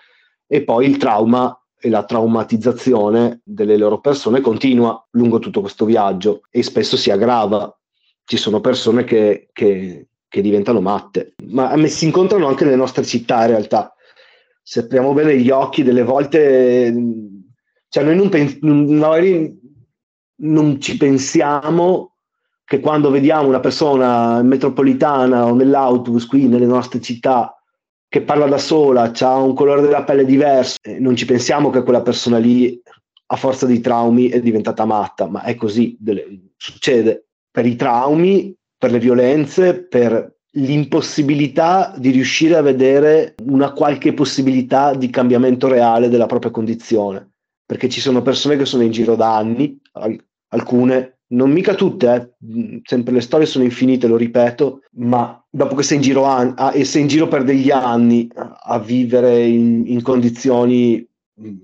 [0.46, 6.42] e poi il trauma e la traumatizzazione delle loro persone continua lungo tutto questo viaggio
[6.50, 7.76] e spesso si aggrava.
[8.24, 13.42] Ci sono persone che, che, che diventano matte, ma si incontrano anche nelle nostre città
[13.42, 13.94] in realtà.
[14.62, 16.94] Se apriamo bene gli occhi, delle volte,
[17.88, 19.60] cioè noi non, pens- magari
[20.36, 22.14] non ci pensiamo
[22.64, 27.54] che quando vediamo una persona metropolitana o nell'autobus qui nelle nostre città
[28.14, 32.00] che parla da sola, ha un colore della pelle diverso, non ci pensiamo che quella
[32.00, 32.80] persona lì
[33.26, 38.54] a forza di traumi è diventata matta, ma è così, delle, succede per i traumi,
[38.78, 46.08] per le violenze, per l'impossibilità di riuscire a vedere una qualche possibilità di cambiamento reale
[46.08, 47.32] della propria condizione,
[47.66, 49.76] perché ci sono persone che sono in giro da anni,
[50.50, 52.80] alcune non mica tutte, eh.
[52.84, 56.72] sempre le storie sono infinite, lo ripeto, ma dopo che sei in giro, a, a,
[56.72, 61.06] e sei in giro per degli anni a vivere in, in condizioni
[61.40, 61.56] mm,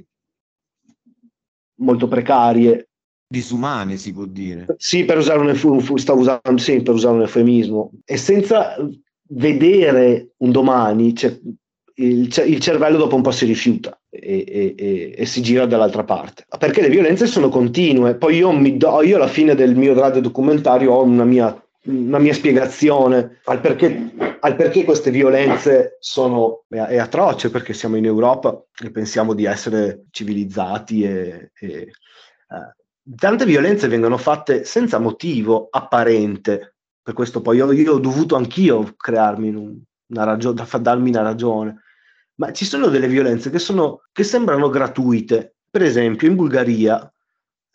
[1.80, 2.88] molto precarie.
[3.26, 4.66] Disumane si può dire.
[4.78, 7.90] Sì, per usare un, stavo usando, sì, per usare un eufemismo.
[8.04, 8.76] E senza
[9.30, 11.36] vedere un domani, cioè,
[11.96, 16.04] il, il, cervello dopo un po' si rifiuta e, e, e, e, si gira dall'altra
[16.04, 16.44] parte.
[16.58, 18.14] Perché le violenze sono continue.
[18.14, 22.18] Poi io, mi do, io alla fine del mio radio documentario ho una mia, una
[22.18, 28.62] mia spiegazione al perché, al perché, queste violenze sono è, atroce, perché siamo in Europa
[28.82, 31.92] e pensiamo di essere civilizzati e, e eh,
[33.16, 36.76] tante violenze vengono fatte senza motivo apparente.
[37.02, 41.82] Per questo poi io, io ho dovuto anch'io crearmi un, una ragione, darmi una ragione
[42.40, 45.56] ma ci sono delle violenze che, sono, che sembrano gratuite.
[45.70, 47.12] Per esempio, in Bulgaria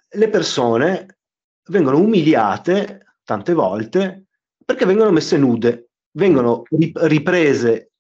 [0.10, 1.20] le persone
[1.68, 4.28] vengono umiliate tante volte
[4.64, 7.92] perché vengono messe nude, vengono riprese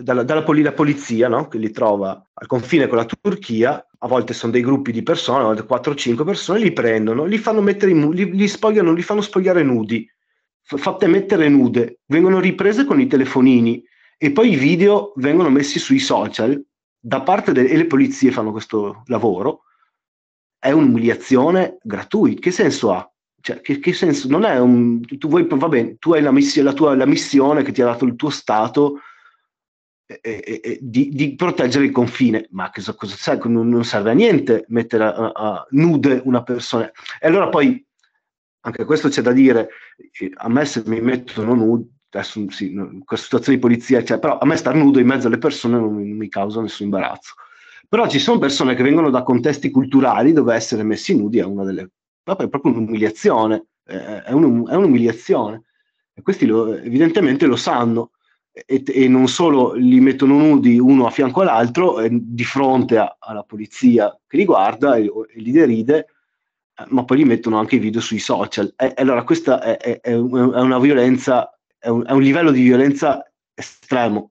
[0.00, 1.48] dalla, dalla poli- polizia no?
[1.48, 5.42] che li trova al confine con la Turchia, a volte sono dei gruppi di persone,
[5.42, 9.02] a volte 4 5 persone, li prendono, li fanno mettere in, li, li spogliano, li
[9.02, 10.08] fanno spogliare nudi,
[10.62, 13.82] fatte mettere nude, vengono riprese con i telefonini,
[14.16, 16.62] e poi i video vengono messi sui social
[16.98, 19.64] da parte delle e le polizie fanno questo lavoro,
[20.58, 22.40] è un'umiliazione gratuita.
[22.40, 23.13] Che senso ha?
[23.44, 24.26] Cioè, che, che, senso?
[24.26, 25.02] Non è un.
[25.02, 27.84] Tu vuoi, va bene, tu hai la, miss- la, tua, la missione che ti ha
[27.84, 29.00] dato il tuo Stato
[30.06, 33.50] e, e, e, di, di, proteggere il confine, ma che cosa serve?
[33.50, 36.90] Non, non, serve a niente mettere a, a nude una persona.
[37.20, 37.86] E allora poi,
[38.60, 39.68] anche questo c'è da dire,
[40.36, 42.72] a me se mi mettono nude, adesso sì,
[43.04, 45.94] questa situazione di polizia, cioè, però a me star nudo in mezzo alle persone non
[45.94, 47.34] non mi, causa nessun imbarazzo.
[47.90, 51.64] Però ci sono persone che vengono da contesti culturali dove essere messi nudi è una
[51.64, 51.90] delle...
[52.24, 55.64] è proprio un'umiliazione, è, un, è un'umiliazione.
[56.14, 58.12] E questi lo, evidentemente lo sanno
[58.52, 63.16] e, e, non solo li mettono nudi uno a fianco all'altro eh, di fronte a,
[63.18, 66.06] alla polizia che li guarda e, e li deride,
[66.76, 68.72] eh, ma poi li mettono anche i video sui social.
[68.76, 73.30] E, allora questa è, è, è, una violenza è un, è un livello di violenza
[73.52, 74.30] estremo.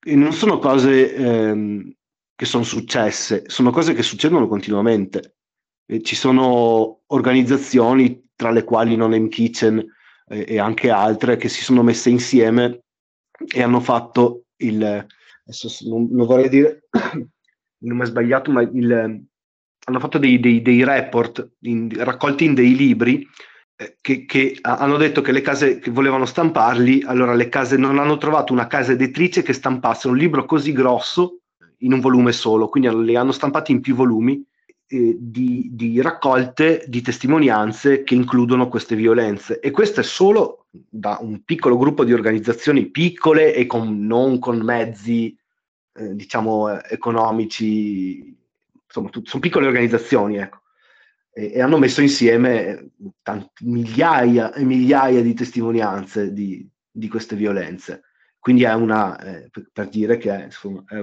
[0.00, 1.92] E non sono cose ehm,
[2.34, 5.33] che sono successe, sono cose che succedono continuamente.
[5.86, 9.84] E ci sono organizzazioni, tra le quali Non Name Kitchen
[10.28, 12.84] eh, e anche altre, che si sono messe insieme
[13.52, 17.28] e hanno fatto il, adesso non, non vorrei dire il
[17.88, 19.24] nome sbagliato, ma il,
[19.86, 23.28] hanno fatto dei, dei, dei report in, raccolti in dei libri
[23.76, 27.98] eh, che, che, hanno detto che le case che volevano stamparli, allora le case non
[27.98, 31.40] hanno trovato una casa editrice che stampasse un libro così grosso
[31.78, 34.42] in un volume solo, quindi li hanno stampati in più volumi
[34.94, 39.60] eh, di, di, raccolte di testimonianze che includono queste violenze.
[39.60, 44.58] E questo è solo da un piccolo gruppo di organizzazioni piccole e con, non con
[44.58, 45.36] mezzi,
[45.94, 48.36] eh, diciamo, economici,
[48.84, 50.62] insomma, tut- sono piccole organizzazioni, ecco
[51.34, 58.04] e, e hanno messo insieme tanti, migliaia e migliaia di testimonianze di, di queste violenze.
[58.38, 61.02] Quindi è una, eh, per, dire che è, insomma, è,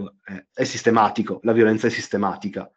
[0.53, 2.71] è, sistematico, la violenza è sistematica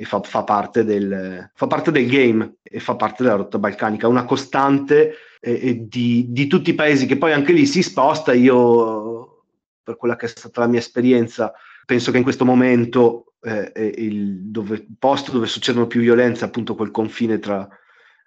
[0.00, 4.08] e fa, fa, parte del, fa, parte del, game e fa parte della rotta balcanica,
[4.08, 8.32] una costante eh, di, di, tutti i paesi che poi anche lì si sposta.
[8.32, 9.44] Io,
[9.82, 11.52] per quella che è stata la mia esperienza,
[11.84, 16.90] penso che in questo momento eh, il, dove, posto dove succedono più violenze, appunto quel
[16.90, 17.68] confine tra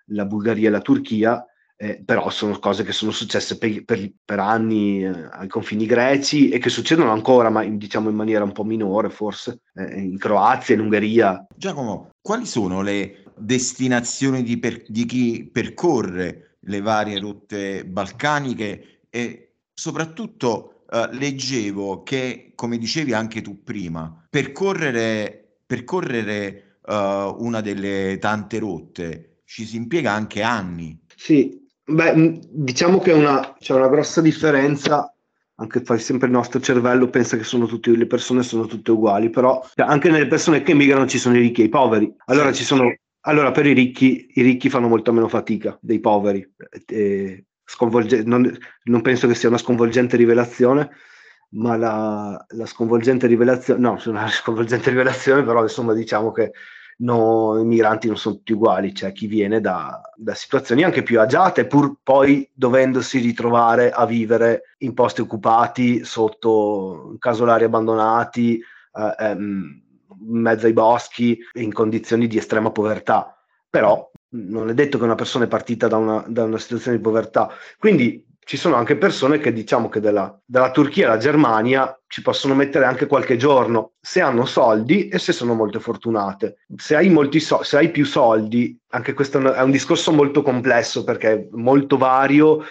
[0.10, 1.44] la Bulgaria e la Turchia,
[1.84, 6.48] eh, però sono cose che sono successe per, per, per anni eh, ai confini greci
[6.48, 10.76] e che succedono ancora, ma diciamo in maniera un po' minore forse, eh, in Croazia,
[10.76, 11.46] in Ungheria.
[11.54, 19.56] Giacomo, quali sono le destinazioni di, per, di chi percorre le varie rotte balcaniche e
[19.74, 28.60] soprattutto eh, leggevo che, come dicevi anche tu prima, percorrere, percorrere uh, una delle tante
[28.60, 30.98] rotte ci si impiega anche anni.
[31.16, 35.14] Sì, Beh, diciamo che una, c'è una grossa differenza,
[35.56, 39.30] anche fai sempre il nostro cervello pensa che sono tutte, le persone sono tutte uguali,
[39.30, 42.14] però cioè, anche nelle persone che migrano ci sono i ricchi e i poveri.
[42.26, 46.50] Allora, ci sono, allora per i ricchi, i ricchi fanno molto meno fatica dei poveri.
[46.88, 47.46] E,
[48.24, 50.90] non, non, penso che sia una sconvolgente rivelazione,
[51.50, 56.52] ma la, la sconvolgente rivelazione, no, una sconvolgente rivelazione, però insomma diciamo che
[56.98, 61.20] no, i migranti non sono tutti uguali, c'è chi viene da, da, situazioni anche più
[61.20, 69.82] agiate, pur poi dovendosi ritrovare a vivere in posti occupati, sotto casolari abbandonati, eh, ehm,
[70.26, 73.36] in mezzo ai boschi, in condizioni di estrema povertà.
[73.70, 77.04] Però non è detto che una persona è partita da una, da una situazione di
[77.04, 77.50] povertà.
[77.78, 82.56] Quindi ci sono anche persone che diciamo che della, dalla Turchia alla Germania ci possono
[82.56, 86.58] mettere anche qualche giorno se hanno soldi e se sono molto fortunate.
[86.76, 91.04] Se hai, molti so- se hai più soldi, anche questo è un discorso molto complesso
[91.04, 92.64] perché è molto vario,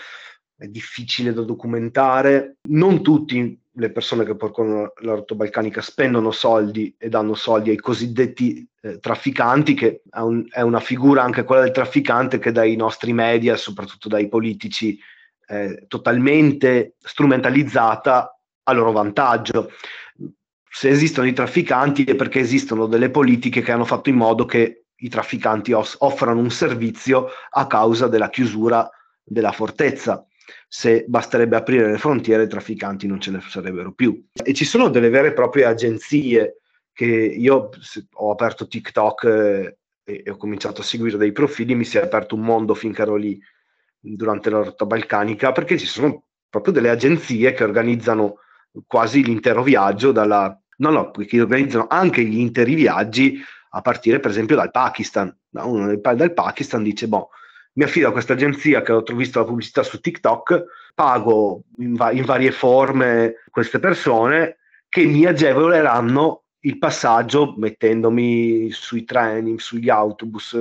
[0.56, 2.56] è difficile da documentare.
[2.68, 7.78] Non tutte le persone che percorrono la rotta balcanica spendono soldi e danno soldi ai
[7.78, 12.76] cosiddetti eh, trafficanti, che è, un, è una figura anche quella del trafficante che dai
[12.76, 14.98] nostri media, soprattutto dai politici,
[15.52, 19.70] eh, totalmente strumentalizzata a loro vantaggio.
[20.70, 24.84] Se esistono i trafficanti è perché esistono delle politiche che hanno fatto in modo che
[24.96, 28.88] i trafficanti off- offrano un servizio a causa della chiusura
[29.22, 30.24] della fortezza.
[30.66, 34.24] Se basterebbe aprire le frontiere, i trafficanti non ce ne sarebbero più.
[34.32, 36.60] E ci sono delle vere e proprie agenzie
[36.94, 37.68] che io
[38.14, 42.36] ho aperto TikTok eh, e ho cominciato a seguire dei profili, mi si è aperto
[42.36, 43.38] un mondo finché ero lì
[44.02, 48.38] durante la rotta balcanica, perché ci sono proprio delle agenzie che organizzano
[48.86, 50.56] quasi l'intero viaggio dalla...
[50.78, 55.34] No, no, che organizzano anche gli interi viaggi a partire per esempio dal Pakistan.
[55.50, 57.30] Uno dei dal Pakistan dice, boh,
[57.74, 62.10] mi affido a questa agenzia che ho visto la pubblicità su TikTok, pago in, va-
[62.10, 70.57] in varie forme queste persone che mi agevoleranno il passaggio mettendomi sui treni, sugli autobus,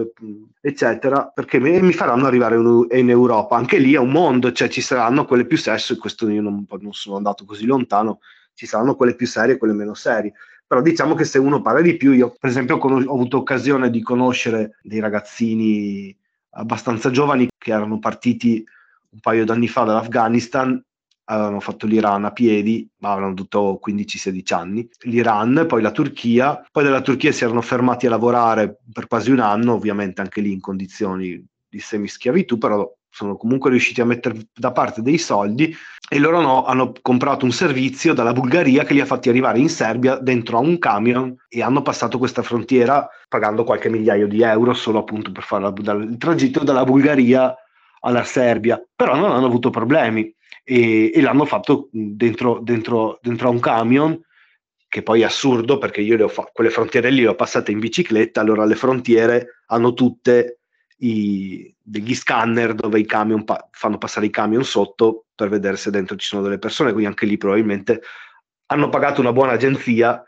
[0.59, 3.55] eccetera, perché mi faranno arrivare in Europa.
[3.55, 6.93] Anche lì è un mondo, cioè ci saranno quelle più serie, questo io non, non
[6.93, 8.19] sono andato così lontano,
[8.53, 10.33] ci saranno quelle più serie e quelle meno serie.
[10.65, 13.91] Però diciamo che se uno paga di più, io per esempio ho, ho avuto occasione
[13.91, 16.15] di conoscere dei ragazzini
[16.51, 18.65] abbastanza giovani che erano partiti
[19.09, 20.83] un paio d'anni fa dall'Afghanistan
[21.25, 26.83] avevano fatto l'Iran a piedi, ma avevano avuto 15-16 anni, l'Iran, poi la Turchia, poi
[26.83, 30.59] dalla Turchia si erano fermati a lavorare per quasi un anno, ovviamente anche lì in
[30.59, 35.75] condizioni di semischiavitù, però sono comunque riusciti a mettere da parte dei soldi
[36.09, 39.69] e loro no, hanno comprato un servizio dalla Bulgaria che li ha fatti arrivare in
[39.69, 44.73] Serbia dentro a un camion e hanno passato questa frontiera pagando qualche migliaio di euro
[44.73, 47.53] solo appunto per fare il tragitto dalla Bulgaria
[47.99, 50.33] alla Serbia, però non hanno avuto problemi
[50.63, 54.19] e, e l'hanno fatto dentro, dentro, dentro, a un camion
[54.87, 57.71] che poi è assurdo perché io le ho fa- quelle frontiere lì le ho passate
[57.71, 60.59] in bicicletta, allora le frontiere hanno tutte
[60.97, 65.91] i, degli scanner dove i camion pa- fanno passare i camion sotto per vedere se
[65.91, 68.01] dentro ci sono delle persone, quindi anche lì probabilmente
[68.67, 70.23] hanno pagato una buona agenzia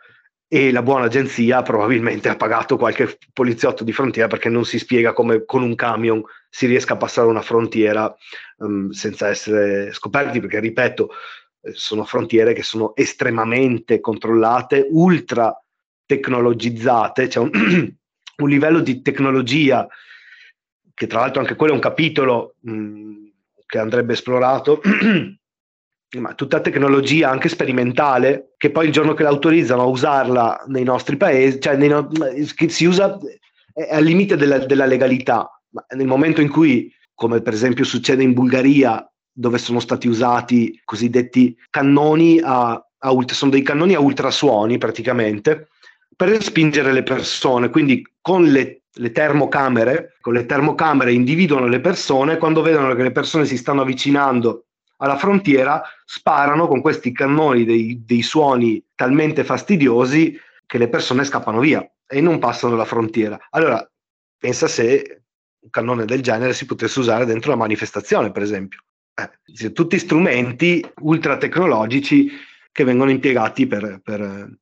[0.53, 5.11] e la buona agenzia probabilmente ha pagato qualche poliziotto di frontiera perché non si spiega
[5.11, 8.15] come con un camion si riesca a passare una frontiera
[8.57, 11.09] um, senza essere scoperti, perché ripeto,
[11.61, 15.59] eh, sono frontiere che sono estremamente controllate, ultra
[16.05, 17.51] tecnologizzate, c'è cioè un,
[18.37, 19.87] un, livello di tecnologia
[20.93, 23.25] che tra l'altro anche quello è un capitolo mh, mm,
[23.65, 24.81] che andrebbe esplorato
[26.19, 31.17] ma tutta tecnologia anche sperimentale, che poi il giorno che l'autorizzano a usarla nei nostri
[31.17, 32.09] paesi, cioè no-
[32.67, 33.17] si usa
[33.89, 38.33] al limite della, della legalità, ma nel momento in cui, come per esempio succede in
[38.33, 44.77] Bulgaria, dove sono stati usati cosiddetti cannoni a, a ultra, sono dei cannoni a ultrasuoni
[44.77, 45.69] praticamente,
[46.15, 52.37] per spingere le persone, quindi con le le termocamere, con le termocamere individuano le persone,
[52.37, 54.65] quando vedono che le persone si stanno avvicinando
[54.97, 61.59] alla frontiera sparano con questi cannoni dei, dei suoni talmente fastidiosi che le persone scappano
[61.59, 63.39] via e non passano la frontiera.
[63.51, 63.85] Allora,
[64.37, 65.23] pensa se
[65.59, 68.83] un cannone del genere si potesse usare dentro una manifestazione, per esempio.
[69.15, 72.29] Eh, tutti strumenti ultra tecnologici
[72.71, 74.57] che vengono impiegati per, per,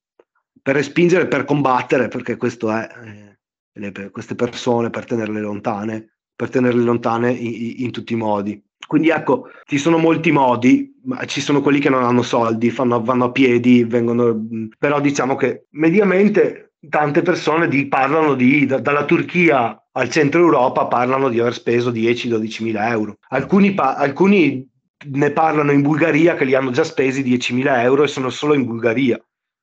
[0.62, 3.40] per respingere, per combattere, perché questo è eh,
[3.74, 8.62] le, queste persone, per tenerle lontane, per tenerle lontane in, in tutti i modi.
[8.92, 10.94] Quindi ecco, ci sono molti modi,
[11.28, 14.38] ci sono quelli che non hanno soldi, fanno, vanno a piedi, vengono,
[14.78, 20.88] però diciamo che mediamente tante persone di, parlano di, da, dalla Turchia al centro Europa
[20.88, 23.16] parlano di aver speso 10-12 mila euro.
[23.30, 24.70] Alcuni, pa- alcuni
[25.06, 28.56] ne parlano in Bulgaria che li hanno già spesi 10 mila euro e sono solo
[28.56, 29.18] in Bulgaria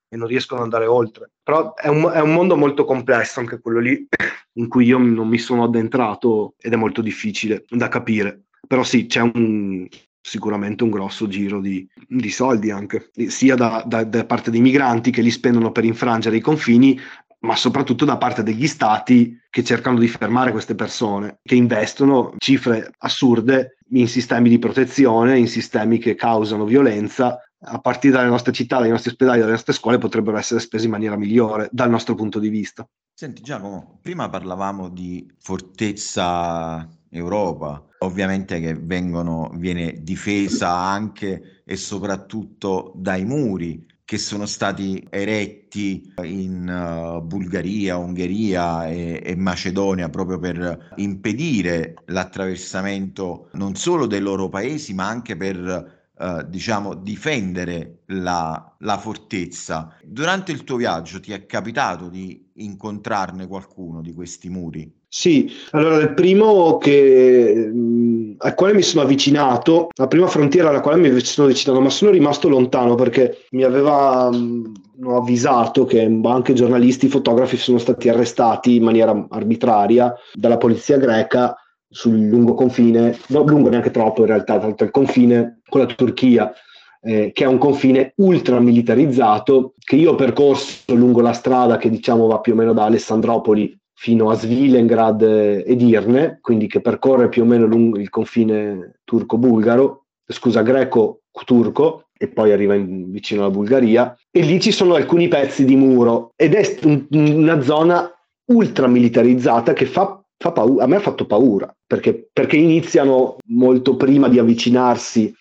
[0.09, 1.33] e non riescono ad andare oltre.
[1.43, 4.09] Però è un, è un, mondo molto complesso anche quello lì
[4.55, 8.45] in cui io non mi sono addentrato ed è molto difficile da capire.
[8.67, 9.87] Però sì, c'è un,
[10.21, 15.11] sicuramente un grosso giro di, di soldi anche, sia da, da, da, parte dei migranti
[15.11, 16.99] che li spendono per infrangere i confini,
[17.41, 22.91] ma soprattutto da parte degli stati che cercano di fermare queste persone, che investono cifre
[22.99, 28.79] assurde in sistemi di protezione, in sistemi che causano violenza a partire dalle nostre città,
[28.79, 32.39] dai nostri ospedali, dalle nostre scuole potrebbero essere spesi in maniera migliore dal nostro punto
[32.39, 32.87] di vista.
[33.15, 42.93] Senti Giacomo, prima parlavamo di fortezza Europa, ovviamente che vengono, viene difesa anche e soprattutto
[42.97, 50.95] dai muri che sono stati eretti in uh, Bulgaria, Ungheria e, e, Macedonia proprio per
[50.97, 58.99] impedire l'attraversamento non solo dei loro paesi ma anche per Uh, diciamo, difendere la, la,
[58.99, 59.97] fortezza.
[60.03, 64.98] Durante il tuo viaggio ti è capitato di incontrarne qualcuno di questi muri?
[65.13, 70.81] Sì, allora il primo che, mh, al quale mi sono avvicinato, la prima frontiera alla
[70.83, 74.73] quale mi sono avvicinato, ma sono rimasto lontano perché mi aveva mh,
[75.09, 81.55] avvisato che anche giornalisti, fotografi sono stati arrestati in maniera arbitraria dalla polizia greca
[81.89, 86.53] sul lungo confine, non lungo neanche troppo in realtà, tanto il confine con la Turchia.
[87.01, 91.89] Eh, che è un confine ultra militarizzato che io ho percorso lungo la strada che
[91.91, 97.29] diciamo va più o meno da Alessandropoli fino a Svilengrad ed Irne, quindi che percorre
[97.29, 103.51] più o meno lungo il confine turco-bulgaro, scusa, greco-turco, e poi arriva in, vicino alla
[103.51, 108.09] Bulgaria, e lì ci sono alcuni pezzi di muro ed è un, una zona
[108.53, 113.97] ultra militarizzata che fa, fa paura, a me ha fatto paura, perché, perché iniziano molto
[113.97, 115.35] prima di avvicinarsi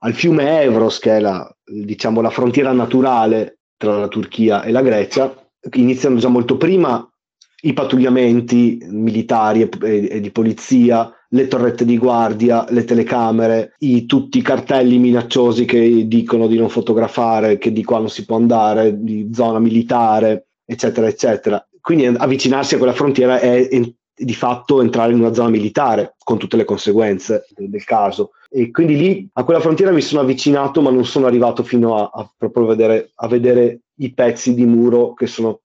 [0.00, 4.82] al fiume Evros, che è la, diciamo, la frontiera naturale tra la Turchia e la
[4.82, 5.32] Grecia,
[5.74, 7.08] iniziano già molto prima
[7.62, 14.06] i pattugliamenti militari e, e, e, di polizia, le torrette di guardia, le telecamere, i,
[14.06, 18.36] tutti i cartelli minacciosi che dicono di non fotografare, che di qua non si può
[18.36, 21.66] andare, di zona militare, eccetera, eccetera.
[21.80, 26.38] Quindi avvicinarsi a quella frontiera è, è di fatto entrare in una zona militare, con
[26.38, 28.30] tutte le conseguenze del, caso.
[28.48, 32.10] E quindi lì a quella frontiera mi sono avvicinato, ma non sono arrivato fino a,
[32.12, 35.60] a proprio vedere, a vedere i pezzi di muro che sono,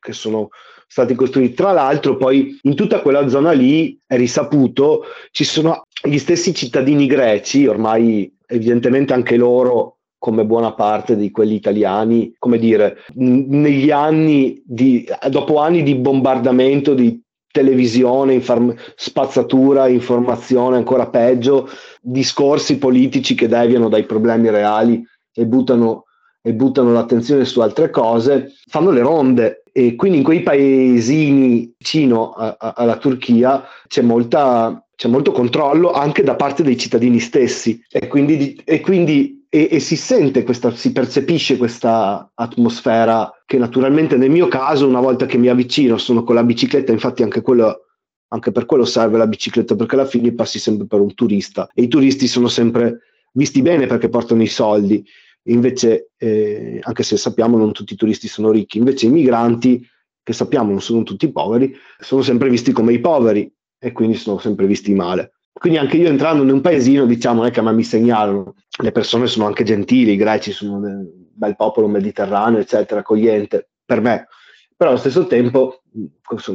[0.00, 0.48] che sono
[0.86, 1.54] stati costruiti.
[1.54, 7.06] Tra l'altro, poi in tutta quella zona lì è risaputo, ci sono gli stessi cittadini
[7.06, 14.60] greci, ormai evidentemente anche loro come buona parte di quelli italiani, come dire, negli anni
[14.64, 21.68] di, dopo anni di bombardamento di televisione, inform- spazzatura, informazione, ancora peggio,
[22.00, 26.04] discorsi politici che deviano dai problemi reali e buttano,
[26.42, 32.32] e buttano l'attenzione su altre cose, fanno le ronde e quindi in quei paesini vicino
[32.32, 37.80] a, a, alla Turchia c'è, molta, c'è, molto controllo anche da parte dei cittadini stessi.
[37.88, 44.16] E quindi, e, quindi e, e si sente questa, si percepisce questa atmosfera che naturalmente
[44.16, 47.82] nel mio caso una volta che mi avvicino sono con la bicicletta, infatti anche quello
[48.30, 51.68] anche per quello serve la bicicletta perché alla fine passi sempre per un turista.
[51.72, 52.98] E i turisti sono sempre
[53.32, 55.04] visti bene perché portano i soldi
[55.48, 59.86] Invece, eh, anche se sappiamo non tutti i turisti sono ricchi, invece i migranti,
[60.22, 64.38] che sappiamo non sono tutti poveri, sono sempre visti come i poveri e quindi sono
[64.38, 65.32] sempre visti male.
[65.52, 68.92] Quindi anche io entrando in un paesino, diciamo, non è che a mi segnalano, le
[68.92, 74.28] persone sono anche gentili, i greci sono un bel popolo mediterraneo, eccetera, accogliente, per me.
[74.76, 75.82] Però allo stesso tempo,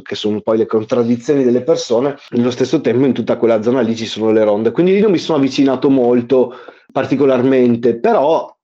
[0.04, 3.96] che sono poi le contraddizioni delle persone, nello stesso tempo in tutta quella zona lì
[3.96, 4.72] ci sono le ronde.
[4.72, 6.54] Quindi lì non mi sono avvicinato molto
[6.94, 8.56] particolarmente, però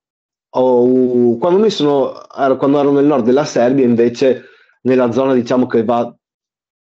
[0.52, 2.12] Oh, quando, sono,
[2.58, 4.46] quando ero nel nord della Serbia, invece,
[4.82, 6.12] nella zona diciamo che va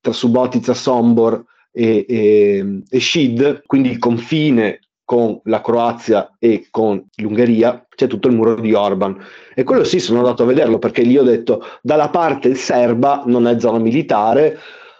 [0.02, 7.06] tra Subotica, Sombor e, e, e Shid, quindi il confine con la Croazia e con
[7.18, 9.18] l'Ungheria c'è tutto il muro di Orban.
[9.54, 13.48] E quello sì sono andato a vederlo perché lì ho detto dalla parte serba non
[13.48, 14.58] è zona militare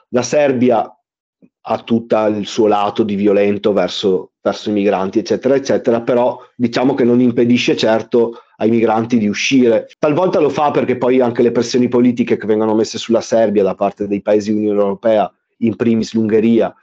[0.10, 0.88] la Serbia
[1.66, 6.94] ha tutto il suo lato di violento verso, verso i migranti eccetera eccetera però diciamo
[6.94, 11.52] che non impedisce certo ai migranti di uscire talvolta lo fa perché poi anche le
[11.52, 16.14] pressioni politiche che vengono messe sulla Serbia da parte dei paesi Unione Europea in primis
[16.14, 16.74] l'Ungheria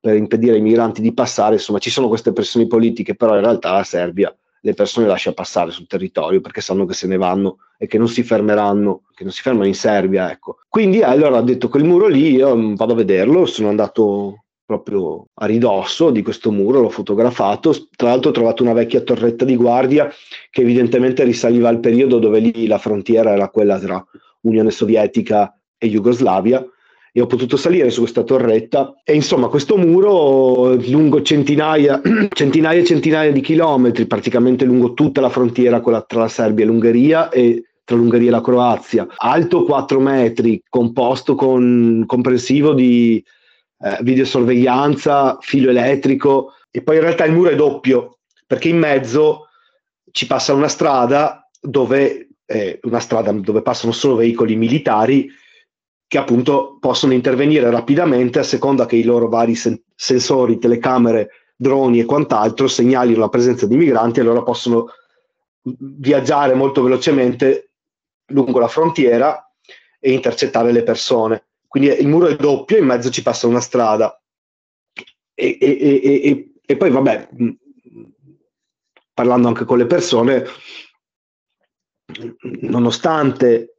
[0.00, 3.72] per impedire ai migranti di passare, insomma ci sono queste pressioni politiche, però in realtà
[3.72, 7.86] la Serbia le persone lascia passare sul territorio perché sanno che se ne vanno e
[7.86, 10.58] che non si fermeranno, che non si fermano in Serbia, ecco.
[10.68, 15.46] Quindi allora ha detto quel muro lì, io vado a vederlo, sono andato proprio a
[15.46, 20.12] ridosso di questo muro, l'ho fotografato, tra l'altro ho trovato una vecchia torretta di guardia
[20.50, 24.04] che evidentemente risaliva al periodo dove lì la frontiera era quella tra
[24.42, 26.62] Unione Sovietica e Jugoslavia
[27.10, 29.00] e ho potuto salire su questa torretta.
[29.04, 35.30] E insomma questo muro lungo centinaia, centinaia e centinaia di chilometri, praticamente lungo tutta la
[35.30, 40.60] frontiera tra la Serbia e l'Ungheria e tra l'Ungheria e la Croazia, alto 4 metri,
[40.68, 43.24] composto con comprensivo di
[43.80, 49.48] eh, videosorveglianza, filo elettrico e poi in realtà il muro è doppio perché in mezzo
[50.10, 55.30] ci passa una strada dove, eh, una strada dove passano solo veicoli militari
[56.06, 62.00] che appunto possono intervenire rapidamente a seconda che i loro vari sen- sensori, telecamere, droni
[62.00, 64.86] e quant'altro segnalino la presenza di migranti e allora possono
[65.62, 67.72] viaggiare molto velocemente
[68.28, 69.52] lungo la frontiera
[70.00, 71.47] e intercettare le persone.
[71.68, 74.20] Quindi il muro è doppio, in mezzo ci passa una strada.
[75.34, 77.28] E, e, e, e poi, vabbè,
[79.12, 80.44] parlando anche con le persone,
[82.62, 83.76] nonostante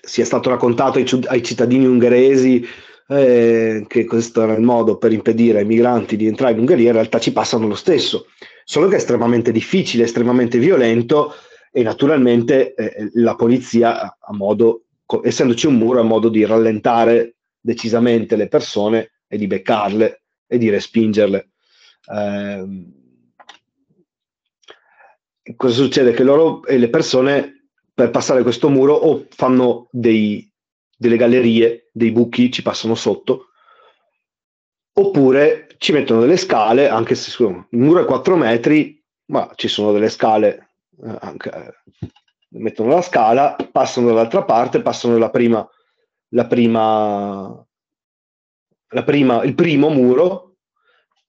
[0.00, 2.64] sia stato raccontato ai, ai cittadini ungheresi
[3.08, 6.94] eh, che questo era il modo per impedire ai migranti di entrare in Ungheria, in
[6.94, 8.26] realtà ci passano lo stesso,
[8.64, 11.34] solo che è estremamente difficile, estremamente violento
[11.72, 14.85] e naturalmente eh, la polizia ha modo,
[15.22, 20.70] essendoci un muro, ha modo di rallentare decisamente le persone e di beccarle e di
[20.70, 21.50] respingerle.
[22.12, 22.64] Eh,
[25.56, 26.12] cosa succede?
[26.12, 30.50] Che loro e le persone per passare questo muro o fanno dei,
[30.96, 33.48] delle gallerie, dei buchi, ci passano sotto,
[34.92, 39.92] oppure ci mettono delle scale, anche se il muro è 4 metri, ma ci sono
[39.92, 40.70] delle scale,
[41.02, 42.08] eh, anche, eh,
[42.58, 45.66] mettono la scala, passano dall'altra parte, passano la prima,
[46.30, 47.66] la prima,
[48.88, 50.56] la prima, il primo muro,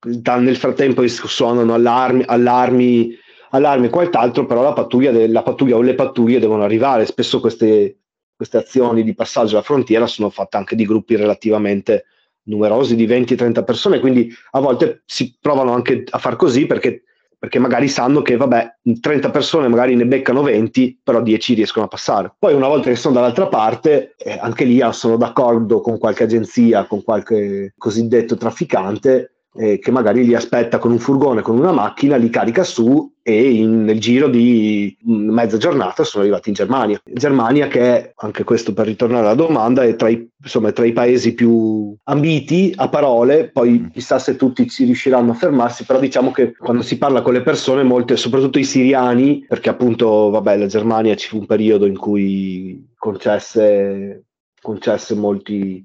[0.01, 3.17] nel frattempo suonano allarmi, allarmi
[3.51, 7.05] allarmi e quant'altro, però la pattuglia, de- la pattuglia o le pattuglie devono arrivare.
[7.05, 7.99] Spesso queste,
[8.35, 12.05] queste azioni di passaggio alla frontiera sono fatte anche di gruppi relativamente
[12.43, 17.03] numerosi, di 20-30 persone, quindi a volte si provano anche a far così perché,
[17.39, 21.89] perché magari sanno che, vabbè, 30 persone magari ne beccano 20, però 10 riescono a
[21.89, 22.33] passare.
[22.37, 26.85] Poi una volta che sono dall'altra parte, eh, anche lì sono d'accordo con qualche agenzia,
[26.85, 32.15] con qualche cosiddetto trafficante, eh, che magari li aspetta con un furgone, con una macchina,
[32.15, 37.01] li carica su e in, nel giro di mezza giornata sono arrivati in Germania.
[37.03, 40.93] Germania che è, anche questo per ritornare alla domanda, è tra i, insomma, tra i
[40.93, 43.85] paesi più ambiti a parole, poi mm.
[43.87, 47.41] chissà se tutti ci riusciranno a fermarsi, però diciamo che quando si parla con le
[47.41, 51.97] persone, molte, soprattutto i siriani, perché appunto, vabbè, la Germania ci fu un periodo in
[51.97, 54.25] cui concesse,
[54.61, 55.83] concesse molti,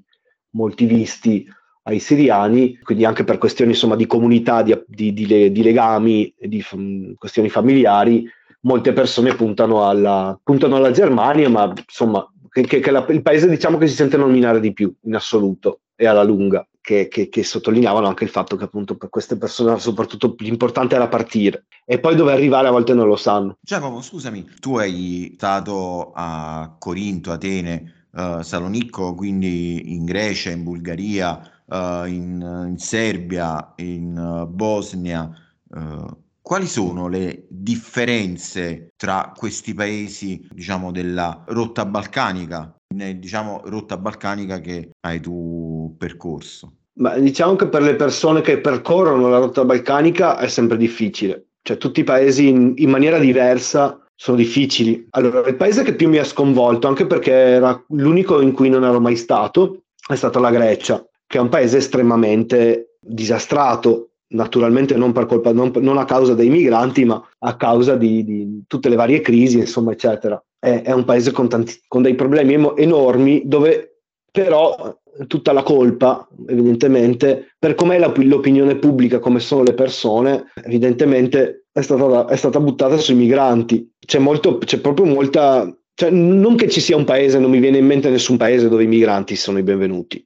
[0.51, 1.45] molti visti
[1.83, 6.63] ai siriani, quindi anche per questioni insomma, di comunità, di, di, di, di legami, di
[6.71, 8.25] um, questioni familiari,
[8.61, 13.49] molte persone puntano alla, puntano alla Germania, ma insomma che, che, che la, il paese
[13.49, 16.65] diciamo che si sente nominare di più in assoluto e alla lunga.
[16.83, 21.07] Che, che, che, sottolineavano anche il fatto che appunto per queste persone soprattutto l'importante era
[21.07, 23.55] partire e poi dove arrivare a volte non lo sanno.
[23.61, 31.52] Giacomo, scusami, tu hai stato a Corinto, Atene, uh, Salonicco, quindi in Grecia, in Bulgaria,
[31.65, 35.29] uh, in, in, Serbia, in uh, Bosnia,
[35.69, 44.59] uh, quali sono le differenze tra questi paesi, diciamo, della rotta balcanica, diciamo, rotta balcanica
[44.59, 46.73] che hai tu percorso?
[46.95, 51.77] Ma diciamo che per le persone che percorrono la rotta balcanica è sempre difficile, cioè
[51.77, 55.07] tutti i paesi in, in maniera diversa sono difficili.
[55.11, 58.83] Allora, il paese che più mi ha sconvolto, anche perché era l'unico in cui non
[58.83, 61.03] ero mai stato, è stata la Grecia
[61.33, 66.47] che è un paese estremamente disastrato, naturalmente non, per colpa, non, non a causa dei
[66.47, 70.39] migranti, ma a causa di, di tutte le varie crisi, insomma, eccetera.
[70.59, 76.27] È, è un paese con, tanti, con dei problemi enormi dove però tutta la colpa,
[76.47, 82.97] evidentemente, per com'è l'opinione pubblica, come sono le persone, evidentemente è stata, è stata buttata
[82.97, 83.91] sui migranti.
[84.05, 85.75] C'è, molto, c'è proprio molta...
[85.95, 88.83] Cioè, non che ci sia un paese, non mi viene in mente nessun paese dove
[88.83, 90.23] i migranti sono i benvenuti.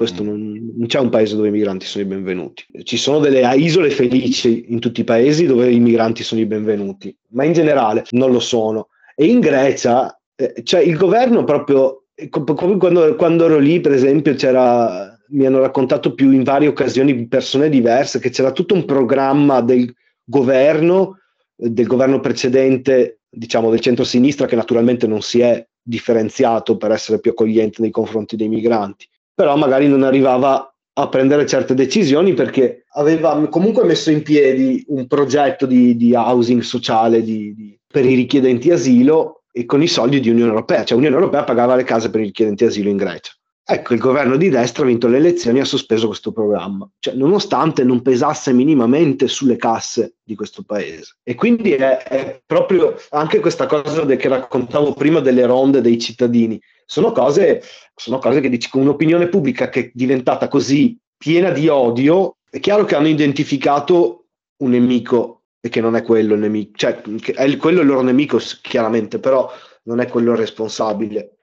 [0.00, 0.26] Questo mm.
[0.26, 2.64] non, non, c'è un paese dove i migranti sono i benvenuti.
[2.84, 7.14] Ci sono delle isole felici in tutti i paesi dove i migranti sono i benvenuti,
[7.32, 8.88] ma in generale non lo sono.
[9.14, 14.32] E in Grecia, eh, cioè il governo proprio, come quando, quando ero lì, per esempio,
[14.36, 19.60] c'era mi hanno raccontato più in varie occasioni persone diverse che c'era tutto un programma
[19.60, 19.94] del
[20.24, 21.18] governo,
[21.54, 27.32] del governo precedente, diciamo del centro-sinistra, che naturalmente non si è differenziato per essere più
[27.32, 33.48] accogliente nei confronti dei migranti però magari non arrivava a prendere certe decisioni perché aveva
[33.48, 38.70] comunque messo in piedi un progetto di, di housing sociale di, di, per i richiedenti
[38.70, 42.20] asilo e con i soldi di Unione Europea, cioè Unione Europea pagava le case per
[42.20, 43.32] i richiedenti asilo in Grecia.
[43.72, 47.14] Ecco, il governo di destra ha vinto le elezioni e ha sospeso questo programma, cioè,
[47.14, 51.18] nonostante non pesasse minimamente sulle casse di questo paese.
[51.22, 56.60] E quindi è, è proprio anche questa cosa che raccontavo prima delle ronde dei cittadini,
[56.90, 57.62] sono cose,
[57.94, 62.58] sono cose che dici con un'opinione pubblica che è diventata così piena di odio, è
[62.58, 64.24] chiaro che hanno identificato
[64.56, 68.40] un nemico e che non è quello il nemico, cioè è quello il loro nemico
[68.60, 69.48] chiaramente, però
[69.84, 71.36] non è quello il responsabile.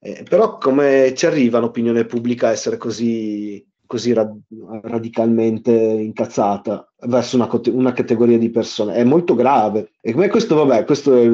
[0.00, 4.40] Eh, però come ci arriva un'opinione pubblica a essere così, così rad-
[4.84, 8.94] radicalmente incazzata verso una, una, categoria di persone?
[8.94, 9.90] È molto grave.
[10.00, 11.26] E come questo, vabbè, questo è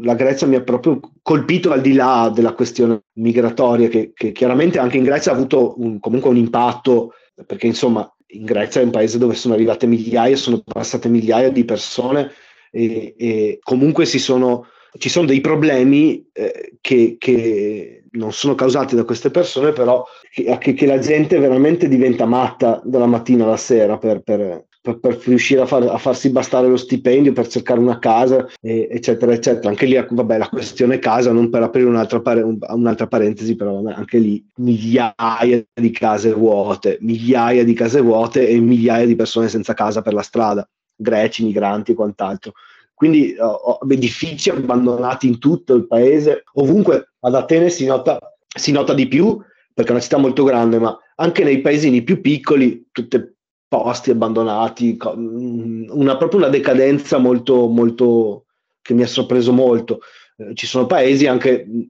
[0.00, 4.78] la Grecia mi ha proprio colpito al di là della questione migratoria, che, che chiaramente
[4.78, 7.14] anche in Grecia ha avuto un, comunque un impatto,
[7.46, 11.64] perché insomma in Grecia è un paese dove sono arrivate migliaia, sono passate migliaia di
[11.64, 12.30] persone
[12.70, 14.66] e, e comunque sono,
[14.98, 20.56] ci sono dei problemi eh, che, che, non sono causati da queste persone, però che,
[20.58, 25.62] che, la gente veramente diventa matta dalla mattina alla sera per, per, per, per riuscire
[25.62, 29.68] a, far, a, farsi bastare lo stipendio, per cercare una casa, e, eccetera, eccetera.
[29.68, 33.96] Anche lì, vabbè, la questione casa, non per aprire un'altra, pare, un'altra parentesi, però vabbè,
[33.96, 39.74] anche lì migliaia di case vuote, migliaia di case vuote e migliaia di persone senza
[39.74, 42.52] casa per la strada, greci, migranti e quant'altro.
[42.94, 48.94] Quindi oh, edifici abbandonati in tutto il paese, ovunque ad Atene si nota, si nota
[48.94, 49.38] di più
[49.76, 53.35] perché è una città molto grande, ma anche nei paesini più piccoli, tutte
[53.68, 58.46] posti abbandonati, mm, una, proprio una decadenza molto, molto
[58.80, 60.00] che mi ha sorpreso molto.
[60.36, 61.80] Eh, ci sono paesi anche mm,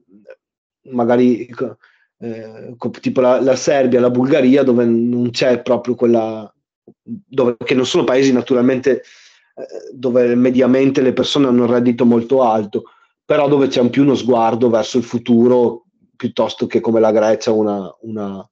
[0.91, 1.47] magari
[2.19, 6.51] eh, tipo la, la, Serbia, la Bulgaria, dove non c'è proprio quella,
[7.03, 12.43] dove, che non sono paesi naturalmente eh, dove mediamente le persone hanno un reddito molto
[12.43, 12.83] alto,
[13.23, 17.95] però dove c'è più uno sguardo verso il futuro piuttosto che come la Grecia una,
[18.01, 18.47] una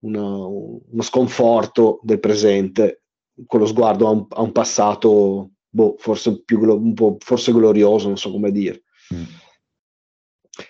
[0.00, 3.02] una, uno sconforto del presente,
[3.46, 8.08] con lo sguardo a un, a un passato boh, forse, più, un po', forse glorioso,
[8.08, 8.82] non so come dire.
[9.14, 9.24] Mm.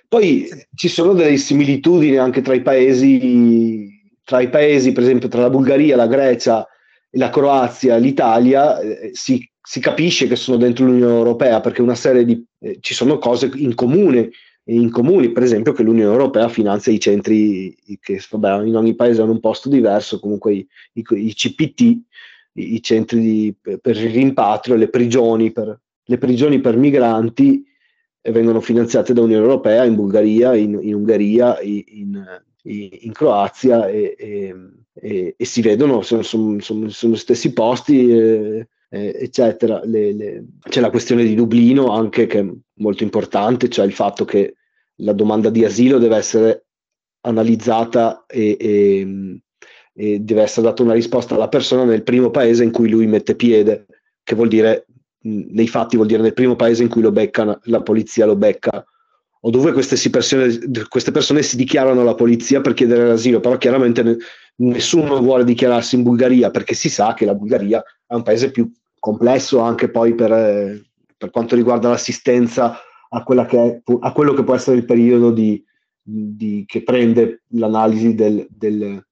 [0.08, 3.88] Poi ci sono delle similitudini anche tra i paesi,
[4.24, 6.66] tra i paesi, per esempio tra la Bulgaria, la Grecia,
[7.10, 12.24] la Croazia, l'Italia, eh, si, si, capisce che sono dentro l'Unione Europea perché una serie
[12.24, 14.30] di, eh, ci sono cose in comune
[14.68, 19.22] in comuni, per esempio che l'Unione Europea finanzia i centri che vabbè, in ogni paese
[19.22, 24.10] hanno un posto diverso, comunque i, i, i CPT, i, i centri di, per il
[24.10, 27.64] rimpatrio, le prigioni per, le prigioni per migranti
[28.20, 32.20] eh, vengono finanziate dall'Unione Europea in Bulgaria, in, in Ungheria, in,
[32.62, 34.54] in Croazia e, e,
[34.94, 38.10] e, e, si vedono, sono, sono gli stessi posti.
[38.10, 39.80] Eh, eh, eccetera.
[39.84, 40.44] Le, le...
[40.60, 44.55] C'è la questione di Dublino anche che è molto importante, cioè il fatto che
[44.97, 46.66] la domanda di asilo deve essere
[47.22, 49.40] analizzata e, e,
[49.92, 53.34] e deve essere data una risposta alla persona nel primo paese in cui lui mette
[53.34, 53.86] piede,
[54.22, 54.86] che vuol dire
[55.26, 58.84] nei fatti vuol dire nel primo paese in cui lo becca, la polizia lo becca.
[59.40, 64.18] O dove queste, persone, queste persone si dichiarano alla polizia per chiedere l'asilo, però chiaramente
[64.57, 68.70] nessuno vuole dichiararsi in Bulgaria perché si sa che la Bulgaria è un paese più
[68.99, 70.82] complesso anche poi per, eh,
[71.16, 72.78] per quanto riguarda l'assistenza
[73.24, 75.62] a, è, a, quello che può essere il periodo di,
[76.02, 79.04] di, che prende l'analisi del, del,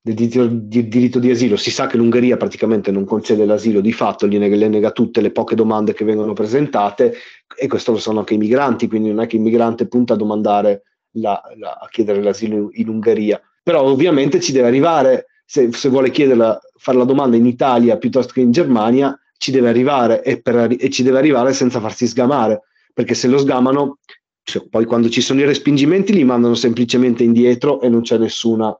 [0.00, 1.56] del diritto, di, diritto, di, asilo.
[1.56, 5.20] Si sa che l'Ungheria praticamente non concede l'asilo di fatto, gli nega, le nega tutte
[5.20, 7.14] le poche domande che vengono presentate
[7.56, 10.16] e questo lo sanno anche i migranti, quindi non è che il migrante punta a
[10.16, 10.82] domandare
[11.16, 16.10] la, la, a chiedere l'asilo in Ungheria però ovviamente ci deve arrivare, se, se vuole
[16.10, 20.76] chiederla, fare la domanda in Italia piuttosto che in Germania, ci deve arrivare e, per,
[20.78, 22.60] e ci deve arrivare senza farsi sgamare,
[22.94, 23.98] perché se lo sgamano
[24.44, 28.78] cioè, poi quando ci sono i respingimenti li mandano semplicemente indietro e non c'è nessuna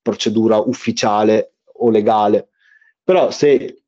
[0.00, 2.48] procedura ufficiale o legale.
[3.02, 3.82] Però se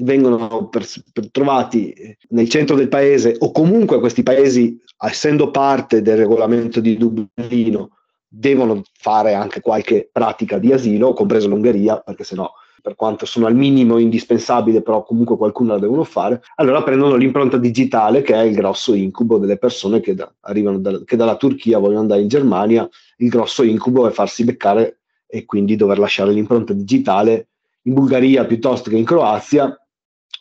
[0.00, 1.92] vengono per, per trovati
[2.30, 7.96] nel centro del paese o comunque questi paesi, essendo parte del regolamento di Dublino,
[8.28, 12.48] devono fare anche qualche pratica di asilo, compreso l'Ungheria, perché sennò
[12.80, 17.56] per quanto sono al minimo indispensabile, però comunque qualcuno la devono fare, allora prendono l'impronta
[17.56, 21.78] digitale che è il grosso incubo delle persone che, da, arrivano da, che dalla Turchia
[21.78, 26.72] vogliono andare in Germania, il grosso incubo è farsi beccare e quindi dover lasciare l'impronta
[26.72, 27.48] digitale
[27.82, 29.76] in Bulgaria piuttosto che in Croazia,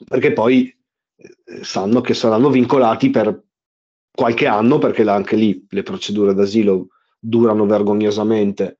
[0.07, 0.73] perché poi
[1.15, 3.43] eh, sanno che saranno vincolati per
[4.11, 6.87] qualche anno, perché anche lì le procedure d'asilo
[7.19, 8.79] durano vergognosamente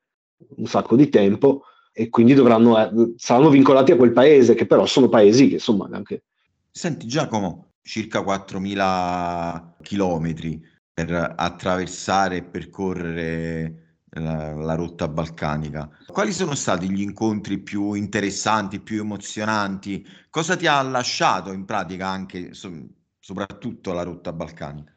[0.57, 1.63] un sacco di tempo
[1.99, 5.89] e quindi dovranno, eh, saranno vincolati a quel paese, che però sono paesi che insomma
[5.91, 6.25] anche...
[6.69, 15.89] Senti Giacomo, circa 4.000 chilometri per attraversare e percorrere la, la, rotta balcanica.
[16.05, 20.05] Quali sono stati gli incontri più interessanti, più emozionanti?
[20.29, 22.71] Cosa ti ha lasciato in pratica anche, so,
[23.17, 24.93] soprattutto la rotta balcanica?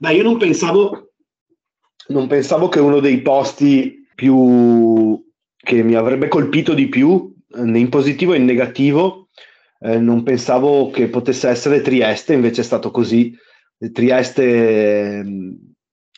[0.00, 1.12] Beh, io non pensavo,
[2.08, 5.18] non pensavo che uno dei posti più
[5.56, 9.28] che mi avrebbe colpito di più, eh, in positivo e in negativo,
[9.80, 13.34] eh, non pensavo che potesse essere Trieste, invece è stato così.
[13.92, 15.24] Trieste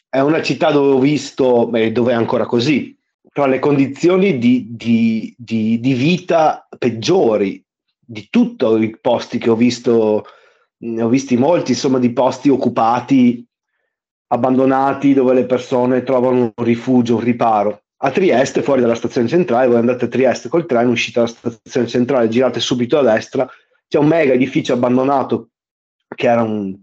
[0.09, 2.99] è una città dove ho visto, beh, dove è ancora così,
[3.33, 7.65] tra le condizioni di, di, di, di vita peggiori
[8.05, 10.25] di tutti i posti che ho visto,
[10.79, 13.47] ne ho visti molti, insomma, di posti occupati,
[14.27, 17.82] abbandonati, dove le persone trovano un rifugio, un riparo.
[18.05, 21.87] A Trieste, fuori dalla stazione centrale, voi andate a Trieste col treno, uscite dalla stazione
[21.87, 23.49] centrale, girate subito a destra,
[23.87, 25.51] c'è un mega edificio abbandonato
[26.15, 26.77] che era un,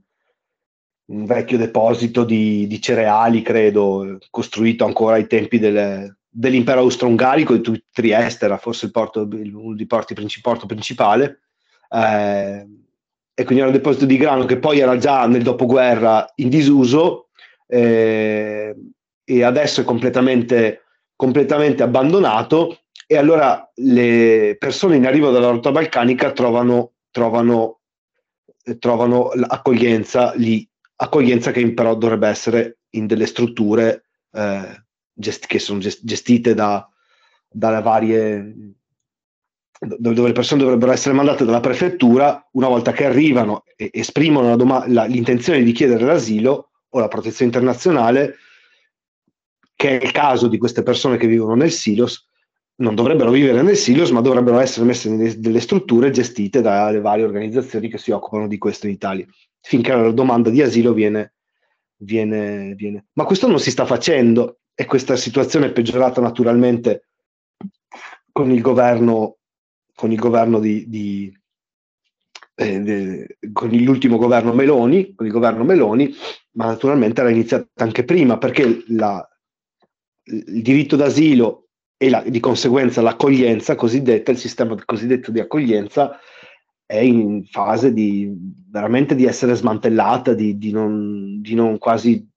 [1.05, 7.84] un vecchio deposito di, di, cereali, credo, costruito ancora ai tempi delle, dell'impero austro-ungarico, di
[7.91, 11.41] Trieste era forse il porto, uno dei porti, porto principale,
[11.89, 12.67] eh,
[13.34, 17.30] e quindi era un deposito di grano che poi era già nel dopoguerra in disuso
[17.67, 18.76] eh,
[19.24, 20.84] e adesso è completamente,
[21.20, 27.82] completamente abbandonato e allora le persone in arrivo dalla rotta balcanica trovano, trovano,
[28.80, 30.65] trovano accoglienza lì
[30.95, 36.88] accoglienza che però dovrebbe essere in delle strutture eh, gest- che sono gestite da,
[37.49, 38.55] dalle varie
[39.82, 44.55] dove le persone dovrebbero essere mandate dalla prefettura una volta che arrivano e esprimono la
[44.55, 48.38] doma- la, l'intenzione di chiedere l'asilo o la protezione internazionale,
[49.80, 52.28] che è il caso di queste persone che vivono nel silos,
[52.80, 57.24] non dovrebbero vivere nel silos, ma dovrebbero essere messe in delle strutture gestite dalle varie
[57.24, 59.26] organizzazioni che si occupano di questo in Italia
[59.62, 61.36] finché la domanda di asilo viene,
[61.98, 63.06] viene, viene.
[63.14, 67.08] Ma questo non si sta facendo e questa situazione è peggiorata naturalmente
[68.34, 69.38] con il governo,
[69.96, 71.34] con il governo di, di
[72.56, 76.14] eh, con l'ultimo governo Meloni, con il governo Meloni,
[76.52, 79.26] ma naturalmente era iniziata anche prima perché la,
[80.30, 86.18] il diritto d'asilo e la, di conseguenza l'accoglienza cosiddetta, il sistema cosiddetto di accoglienza
[86.86, 88.34] è in fase di
[88.72, 92.28] veramente di essere smantellata, di, di, non, di non, quasi...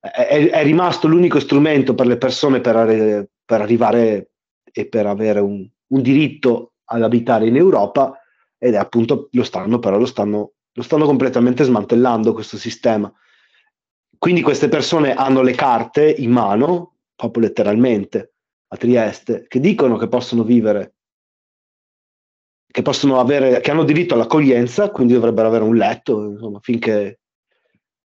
[0.00, 4.30] È, è, rimasto l'unico strumento per le persone per, arri- per arrivare
[4.72, 8.18] e per avere un, un, diritto ad abitare in Europa
[8.58, 13.12] ed è appunto lo stanno, però lo stanno, lo stanno completamente smantellando questo sistema.
[14.18, 18.34] Quindi queste persone hanno le carte in mano, proprio letteralmente,
[18.68, 20.96] a Trieste, che dicono che possono vivere
[22.76, 27.20] che, possono avere, che hanno diritto all'accoglienza, quindi dovrebbero avere un letto, insomma, finché...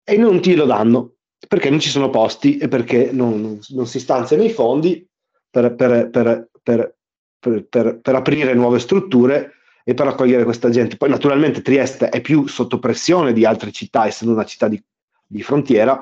[0.03, 1.13] E non ti lo danno,
[1.47, 5.07] perché non ci sono posti e perché non, non si stanziano i fondi
[5.49, 9.53] per, per, per, per, aprire nuove strutture
[9.85, 10.97] e per accogliere questa gente.
[10.97, 14.83] Poi naturalmente Trieste è più sotto pressione di altre città, essendo una città di,
[15.25, 16.01] di frontiera,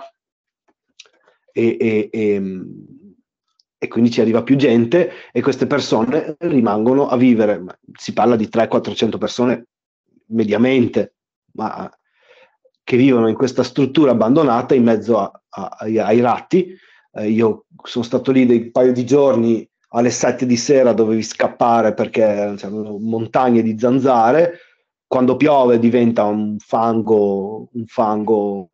[1.57, 2.41] e, e, e,
[3.79, 7.63] e quindi ci arriva più gente e queste persone rimangono a vivere.
[7.93, 9.67] Si parla di 300-400 persone
[10.27, 11.15] mediamente,
[11.53, 11.91] ma
[12.83, 16.75] che vivono in questa struttura abbandonata in mezzo a, a, ai, ratti.
[17.13, 21.93] Eh, io sono stato lì dei paio di giorni alle 7 di sera dovevi scappare
[21.93, 24.59] perché c'erano montagne di zanzare.
[25.07, 28.69] Quando piove diventa un fango, un fango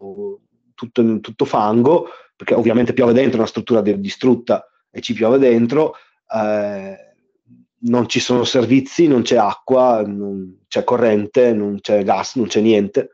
[0.74, 2.08] tutto, tutto fango,
[2.44, 5.96] perché ovviamente piove dentro una struttura distrutta e ci piove dentro,
[6.28, 7.16] eh,
[7.86, 12.60] non ci sono servizi, non c'è acqua, non c'è corrente, non c'è gas, non c'è
[12.60, 13.10] niente.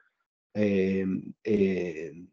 [0.51, 1.05] E,
[1.41, 2.25] e,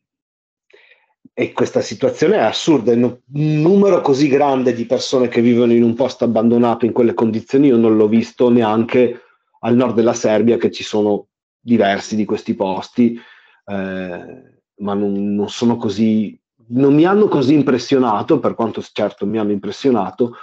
[1.32, 2.92] e questa situazione è assurda.
[2.92, 7.68] Un numero così grande di persone che vivono in un posto abbandonato in quelle condizioni
[7.68, 9.20] io non l'ho visto neanche
[9.60, 11.28] al nord della Serbia, che ci sono
[11.60, 13.18] diversi di questi posti,
[13.66, 16.38] eh, ma non, non, sono così,
[16.68, 20.36] non mi hanno così impressionato, per quanto certo mi hanno impressionato,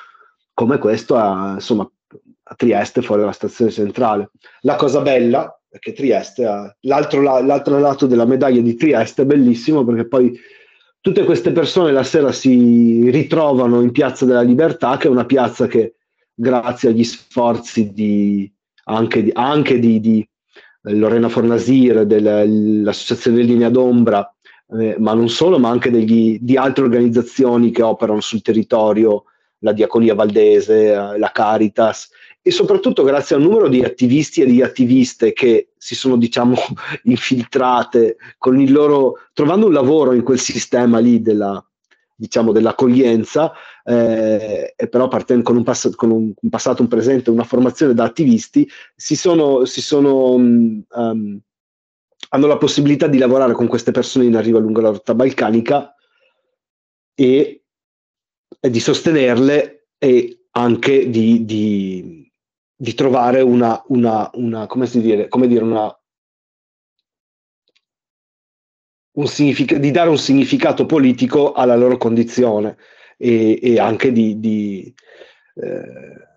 [0.53, 1.89] come questo a, insomma,
[2.43, 4.31] a Trieste, fuori dalla stazione centrale.
[4.61, 9.25] La cosa bella è che Trieste ha l'altro, l'altro lato della medaglia di Trieste è
[9.25, 10.39] bellissimo perché poi
[11.01, 15.67] tutte queste persone la sera si ritrovano in Piazza della Libertà, che è una piazza
[15.67, 15.95] che
[16.33, 18.51] grazie agli sforzi di,
[18.85, 20.27] anche, di, anche di, di
[20.83, 24.32] Lorena Fornasir, dell'Associazione Linea d'Ombra,
[24.79, 29.25] eh, ma non solo, ma anche degli, di altre organizzazioni che operano sul territorio,
[29.59, 32.09] la Diaconia Valdese, eh, la Caritas,
[32.41, 36.55] e soprattutto grazie al numero di attivisti e di attiviste che si sono, diciamo,
[37.03, 41.63] infiltrate con il loro, trovando un lavoro in quel sistema lì della,
[42.15, 43.53] diciamo, dell'accoglienza,
[43.85, 47.93] eh, e però partendo con, un, pass- con un, un, passato, un presente, una formazione
[47.93, 50.83] da attivisti, si sono, si sono um,
[52.29, 55.93] hanno la possibilità di lavorare con queste persone in arrivo lungo la rotta balcanica
[57.15, 57.63] e,
[58.59, 62.23] e di sostenerle e anche di, di
[62.83, 65.97] di trovare una, una, una come si dire, come dire, una,
[69.15, 72.75] un signific- di dare un significato politico alla loro condizione
[73.17, 74.93] e, e anche di, di,
[75.55, 76.27] eh,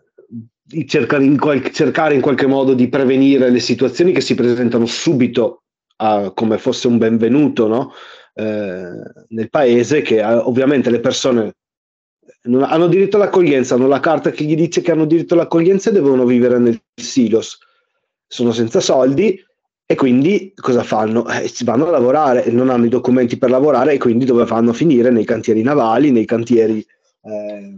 [0.62, 4.86] di cercare, in qual- cercare, in qualche modo di prevenire le situazioni che si presentano
[4.86, 5.64] subito
[5.96, 7.92] a, come fosse un benvenuto no?
[8.34, 8.90] eh,
[9.28, 11.54] nel paese, che eh, ovviamente le persone
[12.42, 15.94] non, hanno diritto all'accoglienza, hanno la carta che gli dice che hanno diritto all'accoglienza e
[15.94, 17.58] devono vivere nel silos.
[18.26, 19.42] Sono senza soldi
[19.86, 21.28] e quindi cosa fanno?
[21.28, 24.74] Eh, vanno a lavorare, non hanno i documenti per lavorare e quindi dove vanno a
[24.74, 25.10] finire?
[25.10, 26.84] Nei cantieri navali, nei cantieri,
[27.22, 27.76] eh,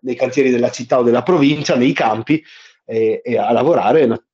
[0.00, 2.42] nei cantieri della città o della provincia, nei campi
[2.84, 4.24] e, e a lavorare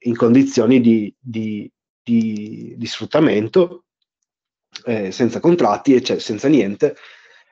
[0.00, 1.70] in condizioni di, di,
[2.08, 3.84] di, di sfruttamento,
[4.84, 6.96] eh, senza contratti, e cioè, senza niente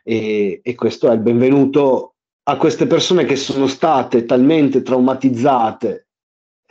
[0.08, 6.06] e, e questo è il benvenuto a queste persone che sono state talmente traumatizzate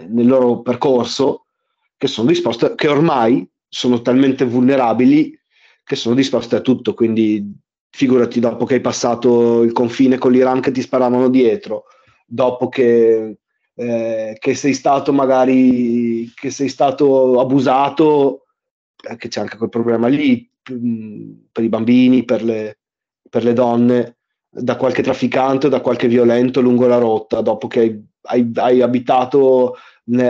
[0.08, 1.48] nel loro percorso
[1.98, 5.38] che sono disposte, che ormai sono talmente vulnerabili
[5.84, 6.94] che sono disposte a tutto.
[6.94, 7.54] Quindi
[7.90, 11.84] figurati dopo che hai passato il confine con l'Iran che ti sparavano dietro,
[12.26, 13.40] dopo che,
[13.76, 18.46] eh, che sei stato magari che sei stato abusato,
[19.10, 22.80] eh, che c'è anche quel problema lì mh, per i bambini, per le,
[23.30, 24.18] per le donne
[24.50, 29.76] da qualche trafficante o da qualche violento lungo la rotta, dopo che hai, hai abitato,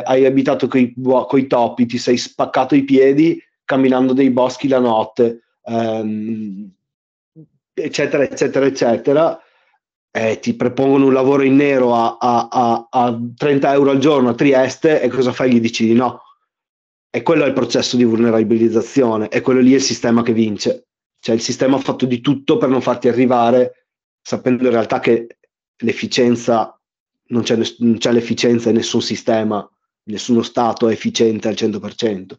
[0.03, 0.93] hai abitato coi,
[1.27, 6.71] coi topi, ti sei spaccato i piedi camminando dei boschi la notte, ehm,
[7.73, 9.39] eccetera, eccetera, eccetera.
[10.17, 14.29] Eh, ti prepongono un lavoro in nero a, a, a, a 30 euro al giorno
[14.29, 15.51] a Trieste e cosa fai?
[15.51, 16.21] Gli dici di no.
[17.09, 20.87] E quello è il processo di vulnerabilizzazione, e quello lì è il sistema che vince.
[21.19, 23.87] Cioè il sistema ha fatto di tutto per non farti arrivare,
[24.21, 25.37] sapendo in realtà che
[25.79, 26.79] l'efficienza,
[27.27, 29.69] non c'è, non c'è l'efficienza in nessun sistema,
[30.03, 32.31] nessuno Stato è efficiente al 100%.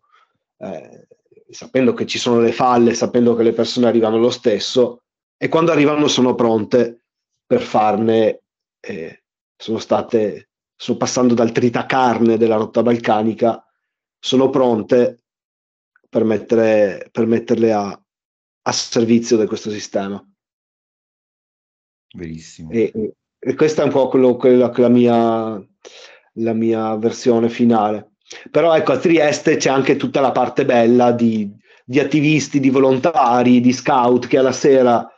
[0.60, 1.06] Eh,
[1.50, 5.02] sapendo che ci sono le falle, sapendo che le persone arrivano lo stesso,
[5.36, 7.02] e quando arrivano sono pronte
[7.46, 8.42] per farne,
[8.80, 9.22] eh,
[9.56, 13.64] sono state, sono passando dal tritacarne della rotta balcanica,
[14.18, 15.24] sono pronte
[16.08, 20.22] per, mettere, per metterle a, a servizio di questo sistema.
[22.16, 22.70] Verissimo.
[22.70, 25.66] E, e, questa è un po' quello, quella, la, mia,
[26.34, 28.14] la mia versione finale.
[28.50, 31.48] Però ecco, a Trieste c'è anche tutta la parte bella di,
[31.84, 35.08] di attivisti, di volontari, di scout che alla sera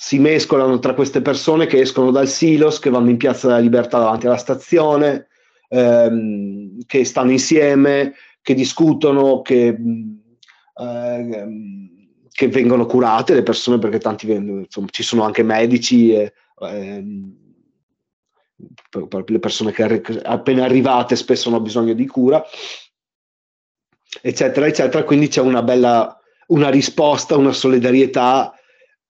[0.00, 3.98] si mescolano tra queste persone che escono dal silos, che vanno in Piazza della Libertà
[3.98, 5.26] davanti alla stazione,
[5.68, 9.76] ehm, che stanno insieme, che discutono, che
[10.80, 11.48] eh,
[12.30, 17.36] che vengono curate le persone perché tanti insomma, ci sono anche medici e, ehm,
[19.26, 22.40] le persone che appena arrivate spesso hanno bisogno di cura
[24.22, 25.02] eccetera eccetera.
[25.02, 26.16] Quindi c'è una bella
[26.48, 28.57] una risposta una solidarietà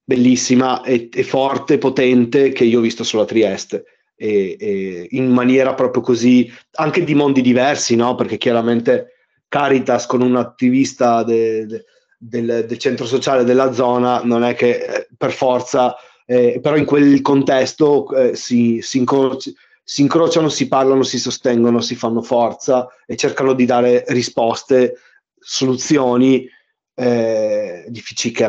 [0.08, 3.84] bellissima e, e forte potente che io ho visto solo a Trieste.
[4.16, 8.14] E, e in maniera proprio così anche di mondi diversi no?
[8.14, 9.12] Perché chiaramente
[9.46, 11.84] Caritas con un attivista de, de,
[12.16, 15.94] del, del, centro sociale della zona non è che eh, per forza,
[16.24, 19.54] eh, però in quel contesto eh, si, si, incroci,
[19.84, 24.96] si, incrociano, si parlano, si sostengono, si fanno forza e cercano di dare risposte
[25.38, 26.48] soluzioni,
[26.94, 27.84] eh,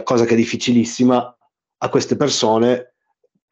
[0.03, 1.34] cosa che è difficilissima,
[1.82, 2.93] a queste persone,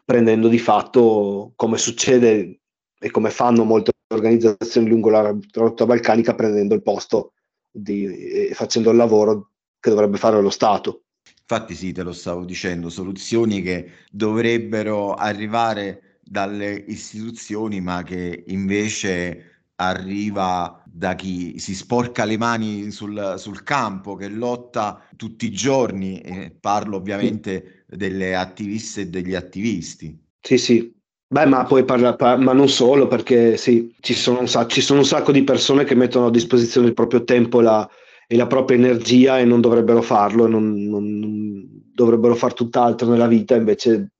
[0.03, 2.59] prendendo di fatto, come succede
[2.99, 7.33] e come fanno molte organizzazioni lungo la rotta balcanica, prendendo il posto
[7.71, 11.03] e facendo il lavoro che dovrebbe fare lo Stato.
[11.49, 19.69] Infatti sì, te lo stavo dicendo, soluzioni che dovrebbero arrivare dalle istituzioni, ma che invece
[19.75, 26.19] arriva da chi si sporca le mani sul, sul campo, che lotta tutti i giorni,
[26.19, 30.15] e parlo ovviamente delle attiviste e degli attivisti.
[30.41, 30.95] Sì, sì.
[31.29, 34.99] Beh, ma poi parla, ma non solo, perché sì, ci sono, un sacco, ci sono
[34.99, 37.89] un sacco di persone che mettono a disposizione il proprio tempo la,
[38.27, 43.55] e la propria energia e non dovrebbero farlo, non, non, dovrebbero fare tutt'altro nella vita,
[43.55, 44.13] invece,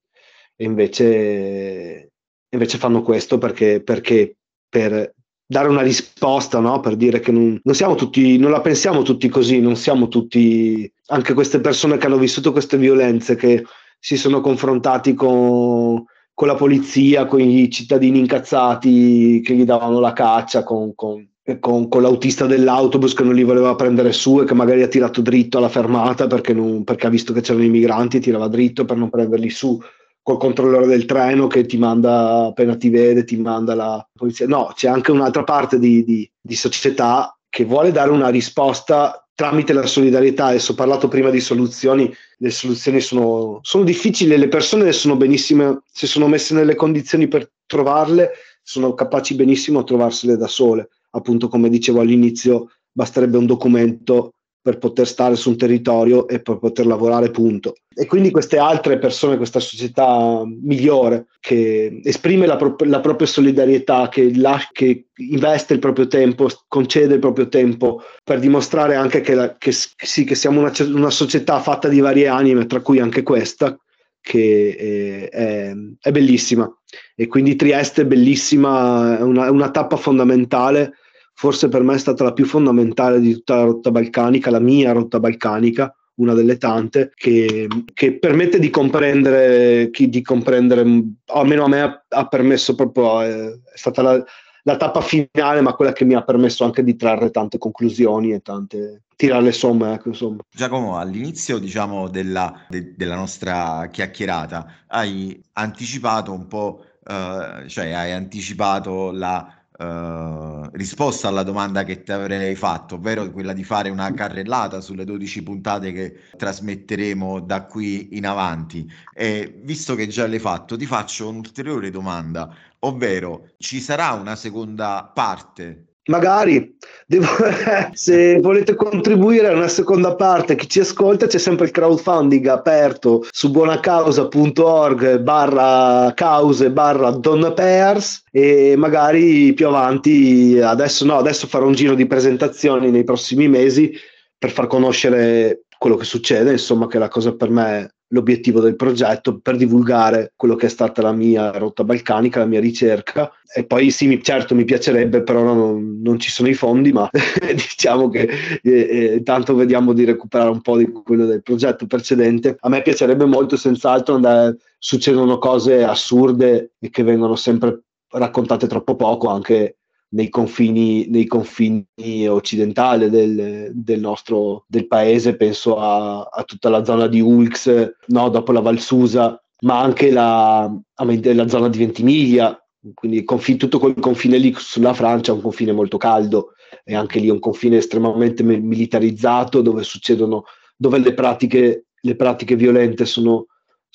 [0.57, 2.11] invece,
[2.49, 4.35] invece fanno questo perché, perché
[4.67, 5.13] per
[5.49, 6.81] dare una risposta, no?
[6.81, 10.91] per dire che non, non, siamo tutti, non la pensiamo tutti così, non siamo tutti,
[11.07, 13.63] anche queste persone che hanno vissuto queste violenze, che
[13.97, 20.13] si sono confrontati con, con la polizia, con i cittadini incazzati che gli davano la
[20.13, 21.25] caccia, con, con
[21.59, 25.21] con, con, l'autista dell'autobus che non li voleva prendere su e che magari ha tirato
[25.21, 28.97] dritto alla fermata perché, non, perché ha visto che c'erano i migranti, tirava dritto per
[28.97, 29.79] non prenderli su,
[30.27, 34.45] col controllore del treno che ti manda appena ti vede, ti manda la polizia.
[34.45, 39.71] No, c'è anche un'altra parte di, di, di società che vuole dare una risposta tramite
[39.71, 40.47] la solidarietà.
[40.47, 45.83] Adesso ho parlato prima di soluzioni, le soluzioni sono, sono difficili, le persone sono benissime,
[45.89, 51.47] se sono messe nelle condizioni per trovarle, sono capaci benissimo a trovarsele da sole appunto
[51.47, 54.33] come dicevo all'inizio, basterebbe un documento
[54.67, 57.75] per poter stare su un territorio e per poter lavorare, punto.
[57.95, 64.09] E quindi queste altre persone, questa società migliore che esprime la, pro- la propria solidarietà,
[64.09, 69.35] che, la- che, investe il proprio tempo, concede il proprio tempo per dimostrare anche che,
[69.35, 73.23] la- che sì, che siamo una, una, società fatta di varie anime, tra cui anche
[73.23, 73.79] questa,
[74.19, 76.69] che è, è, è bellissima.
[77.15, 80.91] E quindi Trieste è bellissima, è una, è una tappa fondamentale
[81.37, 84.91] forse per me è stata la più fondamentale di tutta la rotta balcanica, la mia
[84.91, 90.83] rotta balcanica, una delle tante, che, che permette di comprendere, di comprendere,
[91.27, 94.25] almeno a me ha, ha permesso proprio, è, è stata la,
[94.63, 98.39] la, tappa finale, ma quella che mi ha permesso anche di trarre tante conclusioni e
[98.39, 99.93] tante, tirare le somme.
[99.93, 100.37] Ecco, insomma.
[100.51, 108.11] Giacomo, all'inizio diciamo, della, de, della nostra chiacchierata hai anticipato un po', uh, cioè hai
[108.11, 114.11] anticipato la Uh, risposta alla domanda che ti avrei fatto, ovvero quella di fare una
[114.11, 118.89] carrellata sulle 12 puntate che trasmetteremo da qui in avanti.
[119.13, 125.11] E visto che già l'hai fatto, ti faccio un'ulteriore domanda, ovvero ci sarà una seconda
[125.13, 127.27] parte Magari, devo,
[127.93, 133.25] se volete contribuire a una seconda parte, chi ci ascolta c'è sempre il crowdfunding aperto
[133.29, 141.65] su buonacausa.org barra cause barra don pairs e magari più avanti, adesso no, adesso farò
[141.67, 143.91] un giro di presentazioni nei prossimi mesi
[144.37, 149.39] per far conoscere quello che succede, insomma che la cosa per me l'obiettivo del progetto
[149.39, 153.31] per divulgare quello che è stata la mia rotta balcanica, la mia ricerca.
[153.53, 157.09] E poi sì, mi, certo mi piacerebbe, però non, non ci sono i fondi, ma
[157.53, 158.29] diciamo che
[158.61, 162.55] eh, eh, tanto vediamo di recuperare un po' di quello del progetto precedente.
[162.59, 168.95] A me piacerebbe molto, senz'altro, andare, succedono cose assurde e che vengono sempre raccontate troppo
[168.95, 169.77] poco, anche
[170.17, 171.85] nei confini, nei confini
[172.27, 178.29] occidentali del, del, nostro del paese, penso a, a, tutta la zona di Ulx, no,
[178.29, 182.59] dopo la Valsusa, ma anche la, la zona di Ventimiglia,
[182.95, 186.53] quindi confine, tutto quel confine lì sulla Francia è un confine molto caldo
[186.83, 190.45] e anche lì è un confine estremamente militarizzato dove succedono,
[190.75, 193.45] dove le pratiche, le pratiche violente sono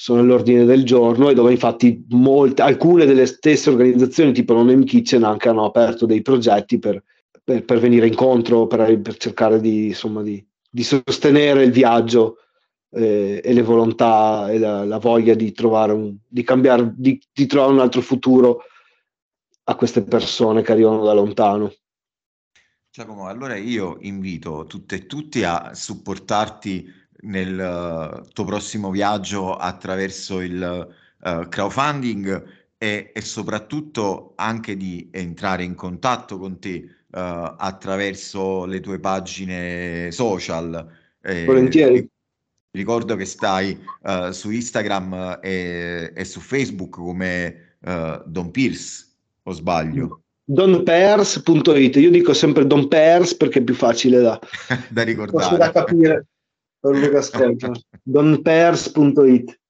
[0.03, 5.23] sono all'ordine del giorno e dove infatti molte, alcune delle stesse organizzazioni tipo Non Kitchen
[5.23, 7.01] anche hanno aperto dei progetti per,
[7.45, 12.39] per, per venire incontro, per, per cercare di, insomma, di, di, sostenere il viaggio
[12.91, 17.47] eh, e le volontà e la, la, voglia di trovare un, di cambiare, di, di
[17.47, 18.63] trovare un altro futuro
[19.63, 21.73] a queste persone che arrivano da lontano.
[22.91, 30.41] Giacomo, allora io invito tutte e tutti a supportarti nel uh, tuo prossimo viaggio attraverso
[30.41, 32.45] il uh, crowdfunding
[32.79, 37.19] e, e, soprattutto anche di entrare in contatto con te uh,
[37.57, 40.89] attraverso le tue pagine social.
[41.21, 42.09] Eh, Volentieri.
[42.75, 43.79] Ricordo che stai
[44.31, 47.77] su Instagram e, e, su Facebook come
[48.25, 49.09] Don Pierce,
[49.43, 50.23] o sbaglio?
[50.45, 54.41] donpairs.it, io dico sempre Don Pairs perché è più facile da,
[54.89, 55.57] da ricordare.
[55.59, 56.27] da capire
[56.91, 57.71] per ascolta.
[58.03, 59.61] donpairs.it.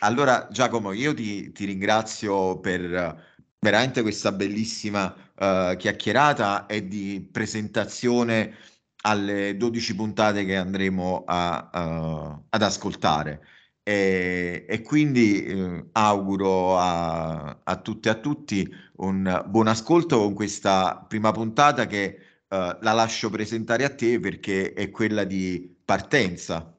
[0.00, 3.30] Allora Giacomo, io ti, ti ringrazio per
[3.60, 8.56] veramente questa bellissima uh, chiacchierata e di presentazione
[9.02, 13.46] alle 12 puntate che andremo a, uh, ad ascoltare.
[13.84, 20.34] E, e quindi eh, auguro a, a tutte e a tutti un buon ascolto con
[20.34, 22.18] questa prima puntata che
[22.52, 26.74] la lascio presentare a te perché è quella di partenza.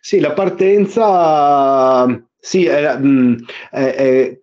[0.00, 2.06] Sì, la partenza,
[2.38, 3.34] sì, è, mm,
[3.70, 4.38] è, è,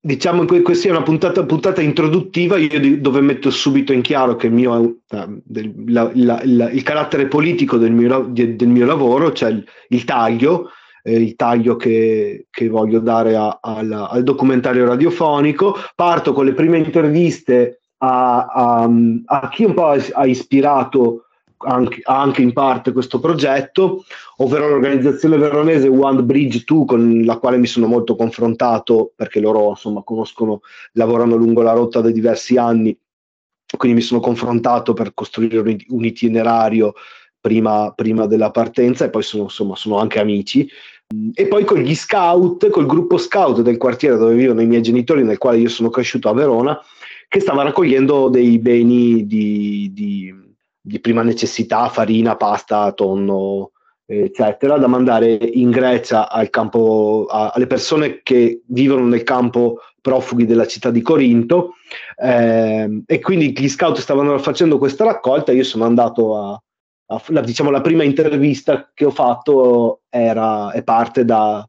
[0.00, 4.48] diciamo che questa è una puntata, puntata introduttiva io dove metto subito in chiaro che
[4.48, 5.02] il, mio,
[5.44, 10.04] del, la, la, la, il carattere politico del mio, del mio lavoro, cioè il, il
[10.04, 10.70] taglio,
[11.04, 15.76] eh, il taglio che, che voglio dare a, a, al documentario radiofonico.
[15.94, 18.90] Parto con le prime interviste a, a,
[19.26, 21.22] a chi un po' ha ispirato
[21.58, 24.04] anche, anche, in parte questo progetto,
[24.36, 29.70] ovvero l'organizzazione veronese One Bridge 2 con la quale mi sono molto confrontato perché loro
[29.70, 30.60] insomma conoscono,
[30.92, 32.96] lavorano lungo la rotta da diversi anni,
[33.76, 36.94] quindi mi sono confrontato per costruire un, un itinerario
[37.40, 40.68] prima, prima, della partenza e poi sono, insomma, sono anche amici.
[41.32, 45.24] E poi con gli scout, col gruppo scout del quartiere dove vivono i miei genitori,
[45.24, 46.78] nel quale io sono cresciuto a Verona,
[47.28, 50.34] che stava raccogliendo dei beni di, di,
[50.88, 53.72] di prima necessità, farina, pasta, tonno,
[54.04, 60.46] eccetera, da mandare in Grecia al campo, a, alle persone che vivono nel campo profughi
[60.46, 61.74] della città di Corinto.
[62.16, 65.52] Eh, e quindi gli scout stavano facendo questa raccolta.
[65.52, 66.62] Io sono andato a,
[67.26, 71.66] la, diciamo, la prima intervista che ho fatto era, è parte da,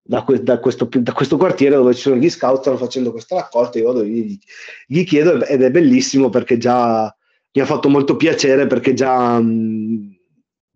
[0.00, 3.78] da, da, questo, da, questo, quartiere dove ci sono gli scout, stanno facendo questa raccolta,
[3.78, 4.38] io vado, gli,
[4.86, 7.14] gli, chiedo ed è bellissimo perché già
[7.52, 10.16] mi ha fatto molto piacere perché già mh,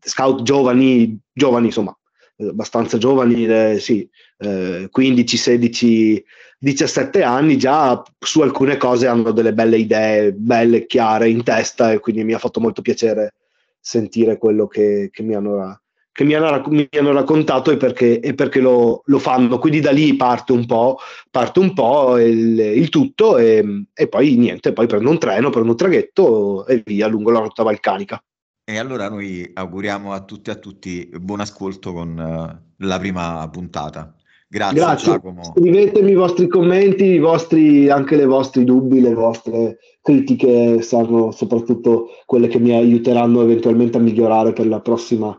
[0.00, 1.96] scout giovani, giovani insomma,
[2.38, 4.08] abbastanza giovani, eh, sì,
[4.38, 6.24] eh, 15, 16,
[6.58, 12.00] 17 anni, già su alcune cose hanno delle belle idee, belle, chiare in testa e
[12.00, 13.34] quindi mi ha fatto molto piacere
[13.78, 15.80] sentire quello che, che, mi, hanno,
[16.14, 19.58] che mi, hanno, mi, hanno, raccontato e perché, e perché lo, lo, fanno.
[19.58, 20.98] Quindi da lì parte un po',
[21.28, 25.70] parte un po il, il tutto e, e, poi niente, poi prendo un treno, prendo
[25.70, 28.22] un traghetto e via lungo la rotta balcanica.
[28.64, 33.48] E allora noi auguriamo a tutti e a tutti buon ascolto con uh, la prima
[33.50, 34.14] puntata.
[34.46, 35.12] Grazie, Grazie.
[35.14, 35.42] Giacomo.
[35.42, 42.10] Scrivetemi i vostri commenti, i vostri, anche le vostri dubbi, le vostre critiche saranno soprattutto
[42.24, 45.36] quelle che mi aiuteranno eventualmente a migliorare per la prossima,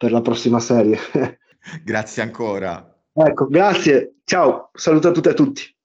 [0.00, 0.98] per la prossima serie.
[1.84, 2.90] grazie ancora.
[3.12, 4.20] Ecco, grazie.
[4.24, 5.76] Ciao, saluto a tutte e a tutti.